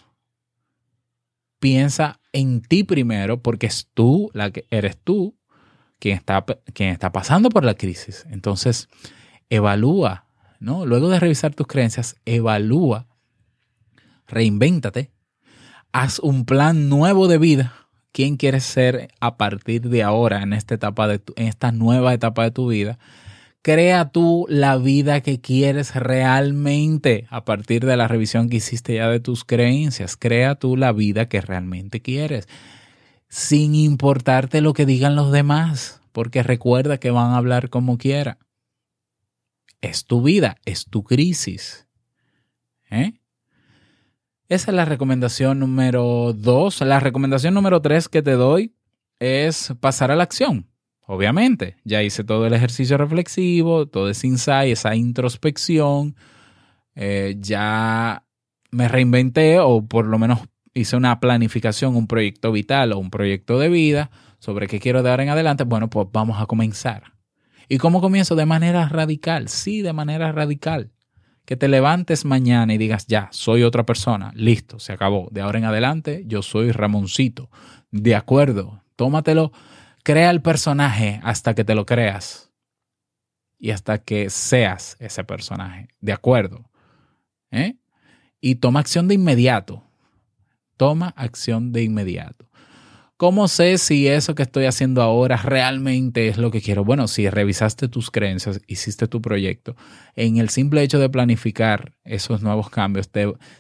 Piensa 1.60 2.20
en 2.32 2.62
ti 2.62 2.82
primero 2.82 3.42
porque 3.42 3.66
es 3.66 3.88
tú, 3.94 4.30
la 4.34 4.50
que 4.50 4.66
eres 4.70 4.96
tú, 4.96 5.36
quien 6.00 6.16
está, 6.16 6.44
quien 6.74 6.90
está 6.90 7.12
pasando 7.12 7.50
por 7.50 7.64
la 7.64 7.74
crisis. 7.74 8.26
Entonces, 8.30 8.88
evalúa, 9.50 10.26
¿no? 10.58 10.86
Luego 10.86 11.08
de 11.08 11.20
revisar 11.20 11.54
tus 11.54 11.68
creencias, 11.68 12.16
evalúa, 12.24 13.06
reinvéntate, 14.26 15.12
haz 15.92 16.18
un 16.18 16.44
plan 16.44 16.88
nuevo 16.88 17.28
de 17.28 17.38
vida 17.38 17.80
quién 18.12 18.36
quieres 18.36 18.64
ser 18.64 19.08
a 19.20 19.36
partir 19.36 19.82
de 19.82 20.02
ahora 20.02 20.42
en 20.42 20.52
esta 20.52 20.74
etapa 20.74 21.06
de 21.06 21.20
en 21.36 21.46
esta 21.46 21.72
nueva 21.72 22.14
etapa 22.14 22.44
de 22.44 22.50
tu 22.50 22.68
vida. 22.68 22.98
Crea 23.62 24.08
tú 24.08 24.46
la 24.48 24.78
vida 24.78 25.20
que 25.20 25.40
quieres 25.40 25.94
realmente 25.94 27.26
a 27.28 27.44
partir 27.44 27.84
de 27.84 27.96
la 27.96 28.08
revisión 28.08 28.48
que 28.48 28.56
hiciste 28.56 28.94
ya 28.94 29.08
de 29.08 29.20
tus 29.20 29.44
creencias. 29.44 30.16
Crea 30.16 30.54
tú 30.54 30.78
la 30.78 30.92
vida 30.92 31.28
que 31.28 31.42
realmente 31.42 32.00
quieres, 32.00 32.48
sin 33.28 33.74
importarte 33.74 34.62
lo 34.62 34.72
que 34.72 34.86
digan 34.86 35.14
los 35.14 35.30
demás, 35.30 36.00
porque 36.12 36.42
recuerda 36.42 36.98
que 36.98 37.10
van 37.10 37.32
a 37.32 37.36
hablar 37.36 37.68
como 37.68 37.98
quiera. 37.98 38.38
Es 39.82 40.06
tu 40.06 40.22
vida, 40.22 40.56
es 40.64 40.86
tu 40.86 41.04
crisis. 41.04 41.86
¿Eh? 42.90 43.20
Esa 44.48 44.70
es 44.70 44.74
la 44.74 44.86
recomendación 44.86 45.58
número 45.58 46.32
dos. 46.32 46.80
La 46.80 46.98
recomendación 46.98 47.52
número 47.52 47.82
tres 47.82 48.08
que 48.08 48.22
te 48.22 48.32
doy 48.32 48.74
es 49.18 49.74
pasar 49.80 50.10
a 50.10 50.16
la 50.16 50.22
acción. 50.22 50.69
Obviamente, 51.12 51.74
ya 51.82 52.04
hice 52.04 52.22
todo 52.22 52.46
el 52.46 52.52
ejercicio 52.52 52.96
reflexivo, 52.96 53.86
todo 53.86 54.08
ese 54.08 54.28
insight, 54.28 54.70
esa 54.70 54.94
introspección. 54.94 56.14
Eh, 56.94 57.34
ya 57.40 58.22
me 58.70 58.86
reinventé 58.86 59.58
o 59.58 59.84
por 59.84 60.06
lo 60.06 60.20
menos 60.20 60.38
hice 60.72 60.96
una 60.96 61.18
planificación, 61.18 61.96
un 61.96 62.06
proyecto 62.06 62.52
vital 62.52 62.92
o 62.92 62.98
un 62.98 63.10
proyecto 63.10 63.58
de 63.58 63.68
vida 63.68 64.12
sobre 64.38 64.68
qué 64.68 64.78
quiero 64.78 65.02
dar 65.02 65.20
en 65.20 65.30
adelante. 65.30 65.64
Bueno, 65.64 65.90
pues 65.90 66.06
vamos 66.12 66.40
a 66.40 66.46
comenzar. 66.46 67.02
¿Y 67.68 67.78
cómo 67.78 68.00
comienzo? 68.00 68.36
De 68.36 68.46
manera 68.46 68.88
radical. 68.88 69.48
Sí, 69.48 69.82
de 69.82 69.92
manera 69.92 70.30
radical 70.30 70.92
que 71.44 71.56
te 71.56 71.66
levantes 71.66 72.24
mañana 72.24 72.72
y 72.72 72.78
digas, 72.78 73.08
ya, 73.08 73.28
soy 73.32 73.64
otra 73.64 73.84
persona, 73.84 74.30
listo, 74.36 74.78
se 74.78 74.92
acabó. 74.92 75.26
De 75.32 75.40
ahora 75.40 75.58
en 75.58 75.64
adelante, 75.64 76.22
yo 76.28 76.42
soy 76.42 76.70
Ramoncito. 76.70 77.50
De 77.90 78.14
acuerdo, 78.14 78.84
tómatelo, 78.94 79.50
crea 80.02 80.30
el 80.30 80.42
personaje 80.42 81.20
hasta 81.22 81.54
que 81.54 81.64
te 81.64 81.74
lo 81.74 81.86
creas 81.86 82.50
y 83.58 83.70
hasta 83.70 83.98
que 83.98 84.30
seas 84.30 84.96
ese 85.00 85.24
personaje. 85.24 85.88
De 86.00 86.12
acuerdo. 86.12 86.70
¿Eh? 87.50 87.76
Y 88.40 88.56
toma 88.56 88.80
acción 88.80 89.06
de 89.08 89.14
inmediato. 89.14 89.84
Toma 90.76 91.08
acción 91.16 91.72
de 91.72 91.82
inmediato. 91.82 92.50
¿Cómo 93.20 93.48
sé 93.48 93.76
si 93.76 94.08
eso 94.08 94.34
que 94.34 94.42
estoy 94.42 94.64
haciendo 94.64 95.02
ahora 95.02 95.36
realmente 95.36 96.28
es 96.28 96.38
lo 96.38 96.50
que 96.50 96.62
quiero? 96.62 96.86
Bueno, 96.86 97.06
si 97.06 97.28
revisaste 97.28 97.86
tus 97.86 98.10
creencias, 98.10 98.62
hiciste 98.66 99.08
tu 99.08 99.20
proyecto, 99.20 99.76
en 100.16 100.38
el 100.38 100.48
simple 100.48 100.82
hecho 100.82 100.98
de 100.98 101.10
planificar 101.10 101.92
esos 102.02 102.40
nuevos 102.40 102.70
cambios, 102.70 103.10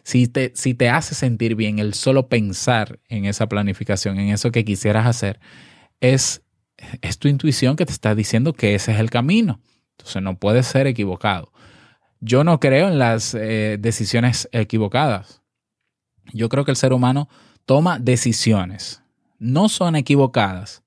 si, 0.02 0.28
te, 0.28 0.52
si 0.54 0.72
te 0.72 0.88
hace 0.88 1.14
sentir 1.14 1.56
bien 1.56 1.78
el 1.78 1.92
solo 1.92 2.30
pensar 2.30 3.00
en 3.10 3.26
esa 3.26 3.50
planificación, 3.50 4.18
en 4.18 4.30
eso 4.30 4.50
que 4.50 4.64
quisieras 4.64 5.06
hacer, 5.06 5.40
es, 6.00 6.42
es 7.02 7.18
tu 7.18 7.28
intuición 7.28 7.76
que 7.76 7.86
te 7.86 7.92
está 7.92 8.14
diciendo 8.14 8.52
que 8.52 8.74
ese 8.74 8.92
es 8.92 9.00
el 9.00 9.10
camino. 9.10 9.60
Entonces 9.98 10.22
no 10.22 10.38
puedes 10.38 10.66
ser 10.66 10.86
equivocado. 10.86 11.52
Yo 12.20 12.44
no 12.44 12.60
creo 12.60 12.88
en 12.88 12.98
las 12.98 13.34
eh, 13.34 13.76
decisiones 13.80 14.48
equivocadas. 14.52 15.42
Yo 16.32 16.48
creo 16.48 16.64
que 16.64 16.70
el 16.70 16.76
ser 16.76 16.92
humano 16.92 17.28
toma 17.64 17.98
decisiones 17.98 19.00
no 19.40 19.68
son 19.68 19.96
equivocadas 19.96 20.84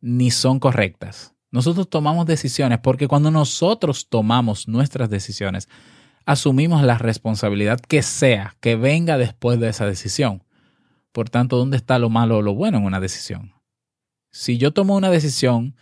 ni 0.00 0.30
son 0.30 0.60
correctas. 0.60 1.34
Nosotros 1.50 1.90
tomamos 1.90 2.24
decisiones 2.26 2.78
porque 2.78 3.08
cuando 3.08 3.30
nosotros 3.30 4.08
tomamos 4.08 4.68
nuestras 4.68 5.10
decisiones, 5.10 5.68
asumimos 6.24 6.82
la 6.82 6.96
responsabilidad 6.96 7.80
que 7.80 8.02
sea, 8.02 8.56
que 8.60 8.76
venga 8.76 9.18
después 9.18 9.58
de 9.58 9.68
esa 9.68 9.86
decisión. 9.86 10.44
Por 11.12 11.28
tanto, 11.28 11.56
¿dónde 11.56 11.76
está 11.76 11.98
lo 11.98 12.10
malo 12.10 12.38
o 12.38 12.42
lo 12.42 12.54
bueno 12.54 12.78
en 12.78 12.84
una 12.84 13.00
decisión? 13.00 13.52
Si 14.30 14.58
yo 14.58 14.72
tomo 14.72 14.96
una 14.96 15.10
decisión 15.10 15.74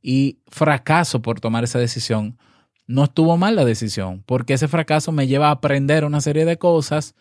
y 0.00 0.40
fracaso 0.48 1.22
por 1.22 1.40
tomar 1.40 1.64
esa 1.64 1.78
decisión, 1.78 2.38
no 2.86 3.04
estuvo 3.04 3.36
mal 3.36 3.56
la 3.56 3.64
decisión, 3.64 4.22
porque 4.26 4.54
ese 4.54 4.68
fracaso 4.68 5.12
me 5.12 5.26
lleva 5.26 5.48
a 5.48 5.52
aprender 5.52 6.04
una 6.04 6.20
serie 6.20 6.44
de 6.44 6.58
cosas 6.58 7.14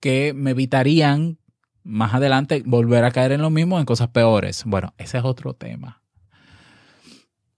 que 0.00 0.32
me 0.34 0.50
evitarían 0.50 1.38
más 1.84 2.14
adelante 2.14 2.62
volver 2.66 3.04
a 3.04 3.10
caer 3.10 3.32
en 3.32 3.42
lo 3.42 3.50
mismo 3.50 3.78
en 3.78 3.84
cosas 3.84 4.08
peores. 4.08 4.64
Bueno, 4.66 4.94
ese 4.98 5.18
es 5.18 5.24
otro 5.24 5.54
tema. 5.54 6.02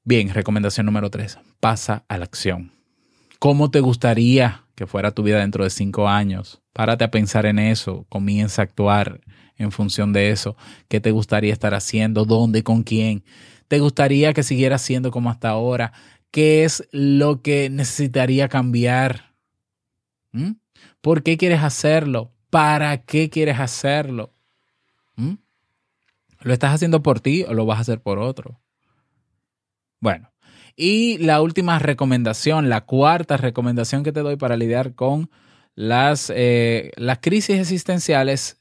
Bien, 0.04 0.32
recomendación 0.32 0.86
número 0.86 1.10
tres, 1.10 1.38
pasa 1.60 2.04
a 2.08 2.18
la 2.18 2.24
acción. 2.24 2.72
¿Cómo 3.38 3.70
te 3.70 3.80
gustaría 3.80 4.64
que 4.74 4.86
fuera 4.86 5.12
tu 5.12 5.22
vida 5.22 5.38
dentro 5.38 5.64
de 5.64 5.70
cinco 5.70 6.08
años? 6.08 6.62
Párate 6.72 7.04
a 7.04 7.10
pensar 7.10 7.46
en 7.46 7.58
eso, 7.58 8.04
comienza 8.08 8.62
a 8.62 8.64
actuar 8.64 9.20
en 9.56 9.72
función 9.72 10.12
de 10.12 10.30
eso. 10.30 10.56
¿Qué 10.88 11.00
te 11.00 11.10
gustaría 11.10 11.52
estar 11.52 11.74
haciendo? 11.74 12.24
¿Dónde? 12.24 12.62
¿Con 12.62 12.82
quién? 12.82 13.24
¿Te 13.68 13.80
gustaría 13.80 14.32
que 14.32 14.42
siguiera 14.42 14.78
siendo 14.78 15.10
como 15.10 15.30
hasta 15.30 15.50
ahora? 15.50 15.92
¿Qué 16.30 16.64
es 16.64 16.88
lo 16.90 17.42
que 17.42 17.70
necesitaría 17.70 18.48
cambiar? 18.48 19.34
¿Mm? 20.32 20.52
¿Por 21.00 21.22
qué 21.22 21.36
quieres 21.36 21.62
hacerlo? 21.62 22.32
¿Para 22.50 22.98
qué 22.98 23.30
quieres 23.30 23.58
hacerlo? 23.58 24.32
¿Mm? 25.16 25.34
¿Lo 26.40 26.52
estás 26.52 26.74
haciendo 26.74 27.02
por 27.02 27.20
ti 27.20 27.44
o 27.44 27.54
lo 27.54 27.66
vas 27.66 27.78
a 27.78 27.82
hacer 27.82 28.00
por 28.00 28.18
otro? 28.18 28.60
Bueno, 30.00 30.30
y 30.76 31.18
la 31.18 31.40
última 31.40 31.78
recomendación, 31.78 32.68
la 32.68 32.82
cuarta 32.82 33.36
recomendación 33.36 34.02
que 34.02 34.12
te 34.12 34.20
doy 34.20 34.36
para 34.36 34.56
lidiar 34.56 34.94
con 34.94 35.30
las, 35.74 36.32
eh, 36.34 36.90
las 36.96 37.18
crisis 37.18 37.58
existenciales 37.58 38.60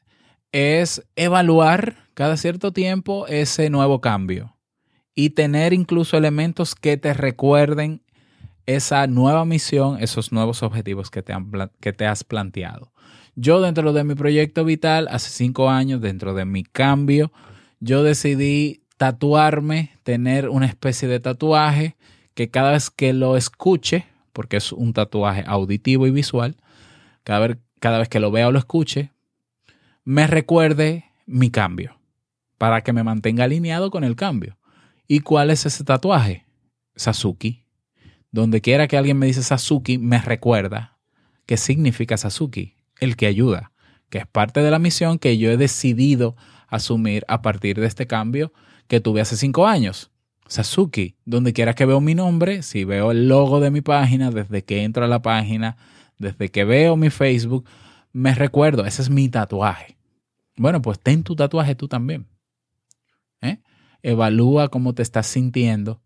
es 0.53 1.03
evaluar 1.15 1.97
cada 2.13 2.37
cierto 2.37 2.71
tiempo 2.71 3.27
ese 3.27 3.69
nuevo 3.69 3.99
cambio 3.99 4.55
y 5.15 5.31
tener 5.31 5.73
incluso 5.73 6.15
elementos 6.15 6.75
que 6.75 6.95
te 6.95 7.13
recuerden 7.13 8.01
esa 8.65 9.07
nueva 9.07 9.45
misión, 9.45 9.97
esos 9.99 10.31
nuevos 10.31 10.63
objetivos 10.63 11.09
que 11.09 11.21
te, 11.21 11.33
que 11.81 11.91
te 11.91 12.05
has 12.05 12.23
planteado. 12.23 12.93
Yo 13.35 13.61
dentro 13.61 13.93
de 13.93 14.03
mi 14.03 14.13
proyecto 14.13 14.63
vital, 14.63 15.07
hace 15.09 15.31
cinco 15.31 15.69
años, 15.69 16.01
dentro 16.01 16.35
de 16.35 16.45
mi 16.45 16.63
cambio, 16.63 17.31
yo 17.79 18.03
decidí 18.03 18.83
tatuarme, 18.97 19.91
tener 20.03 20.49
una 20.49 20.67
especie 20.67 21.07
de 21.07 21.19
tatuaje 21.19 21.97
que 22.35 22.49
cada 22.49 22.71
vez 22.71 22.91
que 22.91 23.11
lo 23.11 23.37
escuche, 23.37 24.05
porque 24.33 24.57
es 24.57 24.71
un 24.71 24.93
tatuaje 24.93 25.43
auditivo 25.47 26.05
y 26.05 26.11
visual, 26.11 26.55
cada 27.23 27.47
vez, 27.47 27.57
cada 27.79 27.97
vez 27.97 28.07
que 28.07 28.19
lo 28.19 28.31
vea 28.31 28.47
o 28.47 28.51
lo 28.51 28.59
escuche, 28.59 29.12
me 30.05 30.27
recuerde 30.27 31.05
mi 31.25 31.49
cambio, 31.49 31.99
para 32.57 32.81
que 32.81 32.93
me 32.93 33.03
mantenga 33.03 33.45
alineado 33.45 33.89
con 33.91 34.03
el 34.03 34.15
cambio. 34.15 34.57
¿Y 35.07 35.19
cuál 35.19 35.49
es 35.49 35.65
ese 35.65 35.83
tatuaje? 35.83 36.45
Sasuki. 36.95 37.65
Donde 38.31 38.61
quiera 38.61 38.87
que 38.87 38.97
alguien 38.97 39.17
me 39.17 39.27
dice 39.27 39.43
Sasuki, 39.43 39.97
me 39.97 40.19
recuerda 40.19 40.97
qué 41.45 41.57
significa 41.57 42.17
Sasuki, 42.17 42.75
el 42.99 43.15
que 43.15 43.27
ayuda, 43.27 43.71
que 44.09 44.19
es 44.19 44.27
parte 44.27 44.61
de 44.61 44.71
la 44.71 44.79
misión 44.79 45.19
que 45.19 45.37
yo 45.37 45.51
he 45.51 45.57
decidido 45.57 46.35
asumir 46.67 47.23
a 47.27 47.41
partir 47.41 47.79
de 47.79 47.87
este 47.87 48.07
cambio 48.07 48.51
que 48.87 48.99
tuve 48.99 49.21
hace 49.21 49.37
cinco 49.37 49.67
años. 49.67 50.11
Sasuki, 50.47 51.15
donde 51.25 51.53
quiera 51.53 51.73
que 51.73 51.85
veo 51.85 52.01
mi 52.01 52.15
nombre, 52.15 52.63
si 52.63 52.83
veo 52.83 53.11
el 53.11 53.27
logo 53.27 53.59
de 53.59 53.71
mi 53.71 53.81
página, 53.81 54.31
desde 54.31 54.63
que 54.63 54.83
entro 54.83 55.05
a 55.05 55.07
la 55.07 55.21
página, 55.21 55.77
desde 56.17 56.49
que 56.49 56.63
veo 56.63 56.95
mi 56.95 57.09
Facebook, 57.09 57.65
me 58.13 58.35
recuerdo, 58.35 58.85
ese 58.85 59.01
es 59.01 59.09
mi 59.09 59.27
tatuaje. 59.27 59.97
Bueno, 60.55 60.81
pues 60.81 60.99
ten 60.99 61.23
tu 61.23 61.35
tatuaje 61.35 61.75
tú 61.75 61.87
también. 61.87 62.27
¿Eh? 63.41 63.59
Evalúa 64.03 64.69
cómo 64.69 64.93
te 64.93 65.01
estás 65.01 65.27
sintiendo 65.27 66.01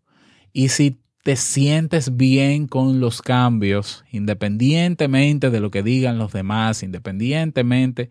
y 0.52 0.70
si 0.70 1.00
te 1.22 1.36
sientes 1.36 2.16
bien 2.16 2.66
con 2.66 3.00
los 3.00 3.20
cambios, 3.20 4.04
independientemente 4.10 5.50
de 5.50 5.60
lo 5.60 5.70
que 5.70 5.82
digan 5.82 6.18
los 6.18 6.32
demás, 6.32 6.82
independientemente 6.82 8.08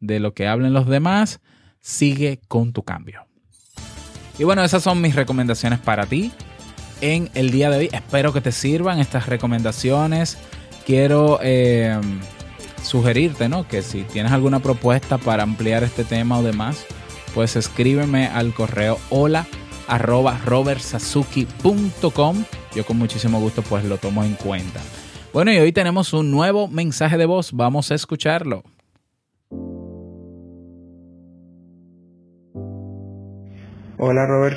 de 0.00 0.20
lo 0.20 0.34
que 0.34 0.46
hablen 0.46 0.74
los 0.74 0.86
demás, 0.86 1.40
sigue 1.80 2.40
con 2.48 2.72
tu 2.72 2.82
cambio. 2.82 3.26
Y 4.38 4.44
bueno, 4.44 4.62
esas 4.62 4.82
son 4.82 5.00
mis 5.00 5.14
recomendaciones 5.14 5.78
para 5.78 6.06
ti 6.06 6.30
en 7.00 7.30
el 7.34 7.50
día 7.50 7.70
de 7.70 7.78
hoy. 7.78 7.88
Espero 7.92 8.32
que 8.32 8.40
te 8.40 8.52
sirvan 8.52 8.98
estas 9.00 9.26
recomendaciones. 9.26 10.36
Quiero 10.84 11.40
eh, 11.42 11.98
sugerirte, 12.88 13.48
¿no? 13.48 13.68
Que 13.68 13.82
si 13.82 14.02
tienes 14.02 14.32
alguna 14.32 14.60
propuesta 14.60 15.18
para 15.18 15.42
ampliar 15.42 15.84
este 15.84 16.04
tema 16.04 16.38
o 16.38 16.42
demás, 16.42 16.86
pues 17.34 17.54
escríbeme 17.54 18.26
al 18.26 18.54
correo 18.54 18.98
hola 19.10 19.46
arroba 19.86 20.38
robertsazuki.com. 20.44 22.44
Yo 22.74 22.84
con 22.84 22.98
muchísimo 22.98 23.40
gusto 23.40 23.62
pues 23.62 23.84
lo 23.84 23.98
tomo 23.98 24.24
en 24.24 24.34
cuenta. 24.34 24.80
Bueno, 25.32 25.52
y 25.52 25.58
hoy 25.58 25.72
tenemos 25.72 26.14
un 26.14 26.30
nuevo 26.30 26.68
mensaje 26.68 27.18
de 27.18 27.26
voz. 27.26 27.52
Vamos 27.52 27.92
a 27.92 27.94
escucharlo. 27.94 28.62
Hola 34.00 34.26
Robert, 34.26 34.56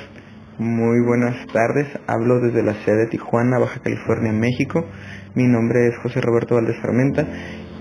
muy 0.57 1.03
buenas 1.05 1.47
tardes. 1.51 1.87
Hablo 2.07 2.39
desde 2.39 2.63
la 2.63 2.73
sede 2.85 3.05
de 3.05 3.07
Tijuana, 3.07 3.59
Baja 3.59 3.81
California, 3.81 4.31
México. 4.31 4.85
Mi 5.33 5.47
nombre 5.47 5.87
es 5.87 5.97
José 6.03 6.21
Roberto 6.21 6.55
Valdés 6.55 6.77
Armenta 6.83 7.25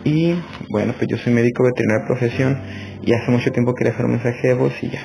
y 0.05 0.35
bueno, 0.71 0.95
pues 0.97 1.09
yo 1.09 1.17
soy 1.19 1.33
médico 1.33 1.65
veterinario 1.65 2.03
de 2.03 2.07
profesión 2.07 2.59
y 3.03 3.13
hace 3.13 3.31
mucho 3.31 3.51
tiempo 3.51 3.75
quería 3.75 3.93
hacer 3.93 4.07
un 4.07 4.13
mensaje 4.13 4.49
de 4.49 4.55
voz 4.55 4.73
y 4.83 4.91
ya, 4.91 5.01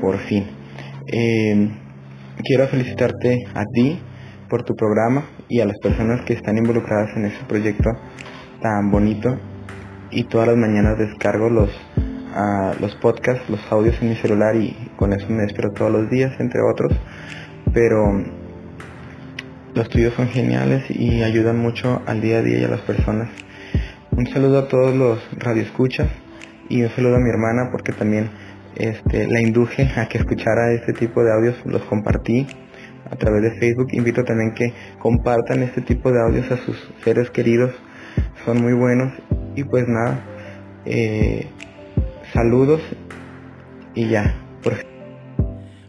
por 0.00 0.18
fin. 0.18 0.46
Eh, 1.06 1.70
quiero 2.44 2.66
felicitarte 2.68 3.46
a 3.54 3.64
ti 3.64 3.98
por 4.48 4.62
tu 4.62 4.74
programa 4.74 5.24
y 5.48 5.60
a 5.60 5.66
las 5.66 5.78
personas 5.78 6.22
que 6.24 6.34
están 6.34 6.56
involucradas 6.58 7.16
en 7.16 7.26
este 7.26 7.44
proyecto 7.46 7.90
tan 8.60 8.90
bonito 8.90 9.38
y 10.10 10.24
todas 10.24 10.48
las 10.48 10.56
mañanas 10.56 10.98
descargo 10.98 11.50
los, 11.50 11.68
uh, 11.68 12.80
los 12.80 12.94
podcasts, 12.96 13.48
los 13.50 13.60
audios 13.70 14.00
en 14.00 14.10
mi 14.10 14.16
celular 14.16 14.56
y 14.56 14.76
con 14.96 15.12
eso 15.12 15.26
me 15.28 15.44
espero 15.44 15.72
todos 15.72 15.90
los 15.90 16.10
días, 16.10 16.32
entre 16.38 16.60
otros. 16.62 16.92
Pero 17.72 18.24
los 19.74 19.88
tuyos 19.88 20.14
son 20.14 20.28
geniales 20.28 20.84
y 20.90 21.22
ayudan 21.22 21.58
mucho 21.58 22.02
al 22.06 22.20
día 22.20 22.38
a 22.38 22.42
día 22.42 22.60
y 22.60 22.64
a 22.64 22.68
las 22.68 22.80
personas. 22.80 23.28
Un 24.12 24.26
saludo 24.26 24.60
a 24.60 24.68
todos 24.68 24.94
los 24.94 25.18
radioescuchas 25.38 26.08
y 26.68 26.82
un 26.82 26.90
saludo 26.90 27.16
a 27.16 27.18
mi 27.18 27.28
hermana 27.28 27.70
porque 27.70 27.92
también 27.92 28.30
este, 28.76 29.26
la 29.26 29.40
induje 29.40 29.90
a 29.96 30.08
que 30.08 30.18
escuchara 30.18 30.72
este 30.72 30.92
tipo 30.92 31.22
de 31.22 31.32
audios, 31.32 31.56
los 31.64 31.82
compartí 31.82 32.46
a 33.10 33.16
través 33.16 33.42
de 33.42 33.50
Facebook. 33.58 33.88
Invito 33.92 34.24
también 34.24 34.54
que 34.54 34.72
compartan 34.98 35.62
este 35.62 35.82
tipo 35.82 36.12
de 36.12 36.20
audios 36.20 36.50
a 36.50 36.56
sus 36.56 36.76
seres 37.04 37.30
queridos, 37.30 37.72
son 38.44 38.62
muy 38.62 38.72
buenos. 38.72 39.12
Y 39.54 39.64
pues 39.64 39.86
nada, 39.88 40.20
eh, 40.84 41.46
saludos 42.32 42.80
y 43.94 44.08
ya. 44.08 44.34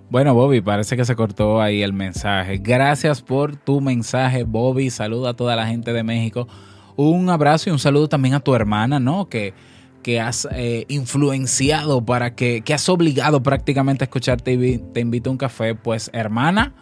Bueno, 0.09 0.33
Bobby, 0.33 0.61
parece 0.61 0.95
que 0.95 1.03
se 1.03 1.15
cortó 1.15 1.61
ahí 1.61 1.83
el 1.83 1.91
mensaje. 1.91 2.59
Gracias 2.59 3.21
por 3.21 3.57
tu 3.57 3.81
mensaje, 3.81 4.43
Bobby. 4.45 4.89
Saluda 4.89 5.31
a 5.31 5.33
toda 5.33 5.57
la 5.57 5.67
gente 5.67 5.91
de 5.91 6.03
México 6.03 6.47
un 6.97 7.29
abrazo 7.29 7.69
y 7.69 7.73
un 7.73 7.79
saludo 7.79 8.09
también 8.09 8.33
a 8.33 8.39
tu 8.41 8.53
hermana, 8.53 8.99
¿no? 8.99 9.29
Que, 9.29 9.53
que 10.03 10.19
has 10.19 10.47
eh, 10.51 10.85
influenciado 10.89 12.03
para 12.03 12.35
que, 12.35 12.61
que 12.61 12.73
has 12.73 12.89
obligado 12.89 13.41
prácticamente 13.43 14.03
a 14.03 14.05
escucharte 14.05 14.53
y 14.53 14.77
te 14.79 14.99
invito 14.99 15.29
a 15.29 15.31
un 15.31 15.37
café. 15.37 15.75
Pues 15.75 16.09
hermana, 16.13 16.73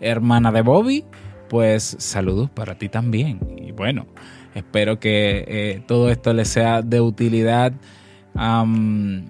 hermana 0.00 0.52
de 0.52 0.62
Bobby, 0.62 1.04
pues 1.48 1.96
saludos 1.98 2.50
para 2.50 2.76
ti 2.76 2.88
también. 2.88 3.40
Y 3.56 3.72
bueno, 3.72 4.06
espero 4.54 4.98
que 4.98 5.44
eh, 5.46 5.82
todo 5.86 6.10
esto 6.10 6.32
le 6.32 6.44
sea 6.44 6.82
de 6.82 7.00
utilidad. 7.00 7.72
Um, 8.34 9.26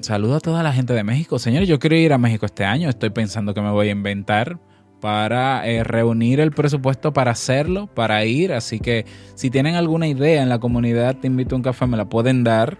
saludo 0.00 0.36
a 0.36 0.40
toda 0.40 0.62
la 0.62 0.72
gente 0.72 0.92
de 0.92 1.02
México. 1.02 1.38
Señores, 1.38 1.68
yo 1.68 1.78
quiero 1.78 1.96
ir 1.96 2.12
a 2.12 2.18
México 2.18 2.46
este 2.46 2.64
año. 2.64 2.88
Estoy 2.88 3.10
pensando 3.10 3.54
que 3.54 3.62
me 3.62 3.70
voy 3.70 3.88
a 3.88 3.92
inventar 3.92 4.58
para 5.02 5.66
eh, 5.66 5.82
reunir 5.82 6.38
el 6.38 6.52
presupuesto 6.52 7.12
para 7.12 7.32
hacerlo, 7.32 7.88
para 7.88 8.24
ir. 8.24 8.52
Así 8.52 8.78
que 8.78 9.04
si 9.34 9.50
tienen 9.50 9.74
alguna 9.74 10.06
idea 10.06 10.44
en 10.44 10.48
la 10.48 10.60
comunidad, 10.60 11.16
te 11.16 11.26
invito 11.26 11.56
a 11.56 11.58
un 11.58 11.62
café, 11.64 11.88
me 11.88 11.96
la 11.96 12.04
pueden 12.04 12.44
dar. 12.44 12.78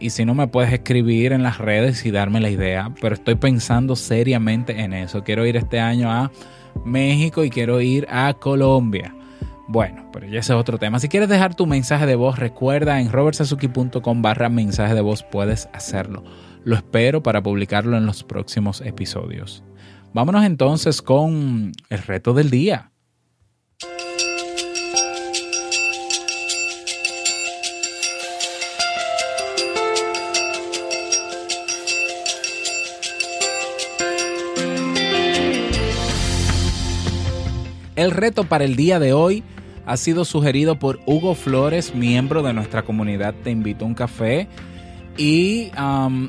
y 0.00 0.10
si 0.10 0.24
no, 0.24 0.34
me 0.34 0.48
puedes 0.48 0.72
escribir 0.72 1.32
en 1.32 1.44
las 1.44 1.58
redes 1.58 2.04
y 2.04 2.10
darme 2.10 2.40
la 2.40 2.50
idea. 2.50 2.92
Pero 3.00 3.14
estoy 3.14 3.36
pensando 3.36 3.94
seriamente 3.94 4.80
en 4.80 4.92
eso. 4.92 5.22
Quiero 5.22 5.46
ir 5.46 5.56
este 5.56 5.78
año 5.78 6.10
a 6.10 6.32
México 6.84 7.44
y 7.44 7.50
quiero 7.50 7.80
ir 7.80 8.08
a 8.10 8.34
Colombia. 8.34 9.14
Bueno, 9.68 10.10
pero 10.12 10.26
ya 10.26 10.40
ese 10.40 10.52
es 10.52 10.58
otro 10.58 10.78
tema. 10.78 10.98
Si 10.98 11.08
quieres 11.08 11.28
dejar 11.28 11.54
tu 11.54 11.64
mensaje 11.68 12.06
de 12.06 12.16
voz, 12.16 12.40
recuerda 12.40 13.00
en 13.00 13.12
robertsazuki.com 13.12 14.20
barra 14.20 14.48
mensaje 14.48 14.96
de 14.96 15.00
voz 15.00 15.22
puedes 15.22 15.68
hacerlo. 15.72 16.24
Lo 16.64 16.74
espero 16.74 17.22
para 17.22 17.40
publicarlo 17.40 17.96
en 17.96 18.04
los 18.04 18.24
próximos 18.24 18.80
episodios. 18.80 19.62
Vámonos 20.14 20.44
entonces 20.44 21.00
con 21.00 21.72
el 21.88 21.98
reto 21.98 22.34
del 22.34 22.50
día. 22.50 22.90
El 37.96 38.10
reto 38.10 38.44
para 38.44 38.64
el 38.64 38.76
día 38.76 38.98
de 38.98 39.14
hoy 39.14 39.42
ha 39.86 39.96
sido 39.96 40.26
sugerido 40.26 40.78
por 40.78 41.00
Hugo 41.06 41.34
Flores, 41.34 41.94
miembro 41.94 42.42
de 42.42 42.52
nuestra 42.52 42.82
comunidad 42.82 43.34
Te 43.42 43.50
invito 43.50 43.84
a 43.84 43.88
un 43.88 43.94
café. 43.94 44.46
Y 45.16 45.70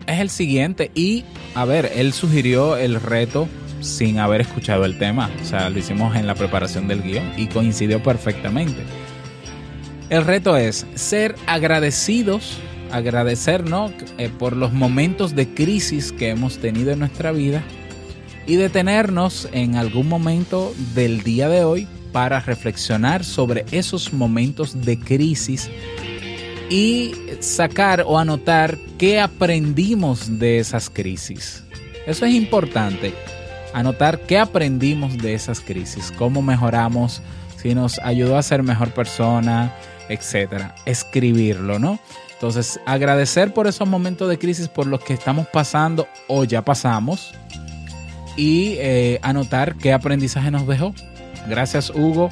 es 0.07 0.19
el 0.19 0.29
siguiente. 0.29 0.89
Y, 0.95 1.25
a 1.55 1.65
ver, 1.65 1.91
él 1.95 2.13
sugirió 2.13 2.77
el 2.77 3.01
reto 3.01 3.47
sin 3.83 4.19
haber 4.19 4.41
escuchado 4.41 4.85
el 4.85 4.97
tema. 4.97 5.29
O 5.41 5.45
sea, 5.45 5.69
lo 5.69 5.79
hicimos 5.79 6.15
en 6.15 6.27
la 6.27 6.35
preparación 6.35 6.87
del 6.87 7.01
guion 7.01 7.33
y 7.37 7.47
coincidió 7.47 8.01
perfectamente. 8.01 8.81
El 10.09 10.25
reto 10.25 10.57
es 10.57 10.85
ser 10.95 11.35
agradecidos, 11.47 12.59
agradecernos 12.91 13.91
eh, 14.17 14.29
por 14.29 14.55
los 14.55 14.73
momentos 14.73 15.35
de 15.35 15.47
crisis 15.53 16.11
que 16.11 16.29
hemos 16.29 16.57
tenido 16.57 16.91
en 16.91 16.99
nuestra 16.99 17.31
vida 17.31 17.63
y 18.45 18.55
detenernos 18.55 19.47
en 19.53 19.75
algún 19.75 20.07
momento 20.07 20.73
del 20.93 21.23
día 21.23 21.47
de 21.49 21.63
hoy 21.63 21.87
para 22.11 22.39
reflexionar 22.39 23.23
sobre 23.23 23.65
esos 23.71 24.13
momentos 24.13 24.85
de 24.85 24.99
crisis 24.99 25.69
y 26.69 27.15
sacar 27.39 28.03
o 28.05 28.19
anotar 28.19 28.77
qué 28.97 29.19
aprendimos 29.19 30.39
de 30.39 30.59
esas 30.59 30.89
crisis. 30.89 31.63
Eso 32.05 32.25
es 32.25 32.33
importante 32.33 33.13
anotar 33.73 34.21
qué 34.21 34.37
aprendimos 34.37 35.17
de 35.17 35.33
esas 35.33 35.61
crisis, 35.61 36.11
cómo 36.17 36.41
mejoramos, 36.41 37.21
si 37.57 37.73
nos 37.75 37.99
ayudó 37.99 38.37
a 38.37 38.43
ser 38.43 38.63
mejor 38.63 38.93
persona, 38.93 39.73
etcétera. 40.09 40.75
Escribirlo, 40.85 41.79
¿no? 41.79 41.99
Entonces, 42.33 42.79
agradecer 42.85 43.53
por 43.53 43.67
esos 43.67 43.87
momentos 43.87 44.29
de 44.29 44.37
crisis 44.37 44.67
por 44.67 44.85
los 44.85 45.01
que 45.01 45.13
estamos 45.13 45.47
pasando 45.47 46.07
o 46.27 46.43
ya 46.43 46.61
pasamos 46.61 47.33
y 48.35 48.75
eh, 48.79 49.19
anotar 49.21 49.75
qué 49.75 49.93
aprendizaje 49.93 50.51
nos 50.51 50.67
dejó. 50.67 50.93
Gracias 51.47 51.89
Hugo 51.89 52.29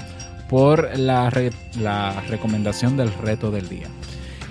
por 0.49 0.97
la, 0.97 1.31
la 1.79 2.21
recomendación 2.27 2.97
del 2.97 3.13
reto 3.13 3.51
del 3.51 3.69
día. 3.69 3.87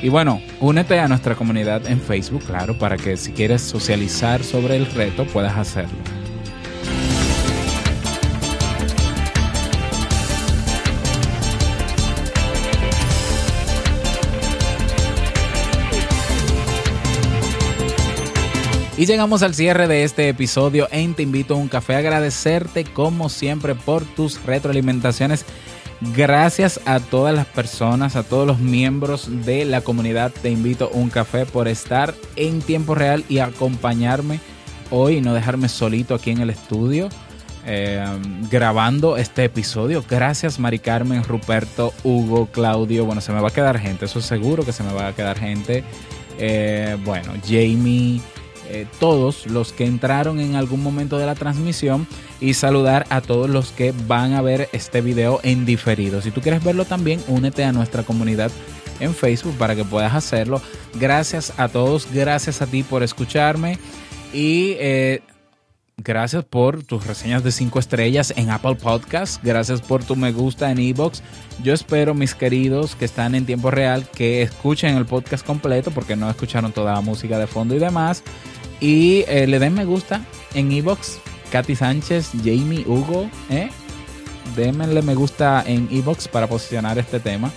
Y 0.02 0.08
bueno, 0.08 0.40
únete 0.60 0.98
a 0.98 1.08
nuestra 1.08 1.34
comunidad 1.34 1.86
en 1.86 2.00
Facebook, 2.00 2.44
claro, 2.44 2.78
para 2.78 2.96
que 2.96 3.18
si 3.18 3.32
quieres 3.32 3.60
socializar 3.60 4.42
sobre 4.42 4.76
el 4.76 4.86
reto 4.86 5.26
puedas 5.26 5.58
hacerlo. 5.58 6.19
Y 19.00 19.06
llegamos 19.06 19.42
al 19.42 19.54
cierre 19.54 19.88
de 19.88 20.04
este 20.04 20.28
episodio 20.28 20.86
en 20.90 21.14
Te 21.14 21.22
invito 21.22 21.54
a 21.54 21.56
un 21.56 21.68
café. 21.68 21.94
Agradecerte 21.94 22.84
como 22.84 23.30
siempre 23.30 23.74
por 23.74 24.04
tus 24.04 24.44
retroalimentaciones. 24.44 25.46
Gracias 26.14 26.82
a 26.84 27.00
todas 27.00 27.34
las 27.34 27.46
personas, 27.46 28.14
a 28.14 28.24
todos 28.24 28.46
los 28.46 28.58
miembros 28.58 29.46
de 29.46 29.64
la 29.64 29.80
comunidad 29.80 30.30
Te 30.30 30.50
invito 30.50 30.90
a 30.92 30.98
un 30.98 31.08
café 31.08 31.46
por 31.46 31.66
estar 31.66 32.14
en 32.36 32.60
tiempo 32.60 32.94
real 32.94 33.24
y 33.26 33.38
acompañarme 33.38 34.38
hoy 34.90 35.22
no 35.22 35.32
dejarme 35.32 35.70
solito 35.70 36.14
aquí 36.14 36.32
en 36.32 36.42
el 36.42 36.50
estudio. 36.50 37.08
Eh, 37.64 38.04
grabando 38.50 39.16
este 39.16 39.44
episodio. 39.44 40.04
Gracias, 40.10 40.58
Mari 40.58 40.78
Carmen, 40.78 41.24
Ruperto, 41.24 41.94
Hugo, 42.04 42.50
Claudio. 42.52 43.06
Bueno, 43.06 43.22
se 43.22 43.32
me 43.32 43.40
va 43.40 43.48
a 43.48 43.52
quedar 43.52 43.78
gente, 43.78 44.04
eso 44.04 44.20
seguro 44.20 44.62
que 44.62 44.72
se 44.72 44.82
me 44.82 44.92
va 44.92 45.06
a 45.06 45.14
quedar 45.14 45.38
gente. 45.38 45.84
Eh, 46.38 46.98
bueno, 47.02 47.32
Jamie, 47.46 48.20
eh, 48.72 48.86
todos 49.00 49.46
los 49.46 49.72
que 49.72 49.84
entraron 49.84 50.38
en 50.38 50.54
algún 50.54 50.82
momento 50.82 51.18
de 51.18 51.26
la 51.26 51.34
transmisión 51.34 52.06
y 52.40 52.54
saludar 52.54 53.04
a 53.10 53.20
todos 53.20 53.50
los 53.50 53.72
que 53.72 53.92
van 54.06 54.34
a 54.34 54.42
ver 54.42 54.68
este 54.72 55.00
video 55.00 55.40
en 55.42 55.66
diferido. 55.66 56.22
Si 56.22 56.30
tú 56.30 56.40
quieres 56.40 56.62
verlo 56.62 56.84
también, 56.84 57.20
únete 57.26 57.64
a 57.64 57.72
nuestra 57.72 58.04
comunidad 58.04 58.52
en 59.00 59.14
Facebook 59.14 59.56
para 59.56 59.74
que 59.74 59.84
puedas 59.84 60.14
hacerlo. 60.14 60.62
Gracias 60.94 61.52
a 61.56 61.68
todos, 61.68 62.06
gracias 62.12 62.62
a 62.62 62.66
ti 62.66 62.82
por 62.82 63.02
escucharme 63.02 63.78
y 64.32 64.76
eh, 64.78 65.22
gracias 65.96 66.44
por 66.44 66.84
tus 66.84 67.06
reseñas 67.06 67.42
de 67.42 67.52
5 67.52 67.78
estrellas 67.78 68.32
en 68.36 68.50
Apple 68.50 68.76
Podcast. 68.76 69.42
Gracias 69.42 69.80
por 69.80 70.04
tu 70.04 70.16
me 70.16 70.32
gusta 70.32 70.70
en 70.70 70.78
Ebox. 70.78 71.22
Yo 71.62 71.74
espero, 71.74 72.14
mis 72.14 72.34
queridos 72.34 72.94
que 72.94 73.04
están 73.04 73.34
en 73.34 73.46
tiempo 73.46 73.70
real, 73.70 74.08
que 74.08 74.42
escuchen 74.42 74.96
el 74.96 75.06
podcast 75.06 75.44
completo 75.44 75.90
porque 75.90 76.16
no 76.16 76.30
escucharon 76.30 76.72
toda 76.72 76.94
la 76.94 77.00
música 77.00 77.38
de 77.38 77.46
fondo 77.46 77.74
y 77.74 77.78
demás. 77.78 78.22
Y 78.80 79.24
eh, 79.28 79.46
le 79.46 79.58
den 79.58 79.74
me 79.74 79.84
gusta 79.84 80.24
en 80.54 80.72
Evox. 80.72 81.18
Katy 81.50 81.74
Sánchez, 81.74 82.30
Jamie, 82.44 82.84
Hugo. 82.86 83.28
¿eh? 83.50 83.70
Démenle 84.56 85.02
me 85.02 85.14
gusta 85.14 85.62
en 85.66 85.88
Evox 85.90 86.28
para 86.28 86.46
posicionar 86.46 86.98
este 86.98 87.20
tema. 87.20 87.50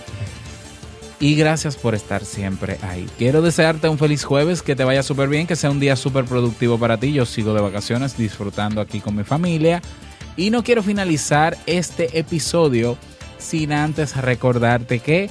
Y 1.20 1.36
gracias 1.36 1.76
por 1.76 1.94
estar 1.94 2.24
siempre 2.24 2.78
ahí. 2.82 3.06
Quiero 3.16 3.40
desearte 3.40 3.88
un 3.88 3.98
feliz 3.98 4.24
jueves, 4.24 4.62
que 4.62 4.76
te 4.76 4.84
vaya 4.84 5.02
súper 5.02 5.28
bien, 5.28 5.46
que 5.46 5.56
sea 5.56 5.70
un 5.70 5.80
día 5.80 5.96
súper 5.96 6.24
productivo 6.24 6.78
para 6.78 6.98
ti. 6.98 7.12
Yo 7.12 7.24
sigo 7.24 7.54
de 7.54 7.62
vacaciones 7.62 8.16
disfrutando 8.16 8.80
aquí 8.80 9.00
con 9.00 9.16
mi 9.16 9.24
familia. 9.24 9.80
Y 10.36 10.50
no 10.50 10.64
quiero 10.64 10.82
finalizar 10.82 11.56
este 11.66 12.18
episodio 12.18 12.98
sin 13.38 13.72
antes 13.72 14.16
recordarte 14.16 14.98
que 14.98 15.30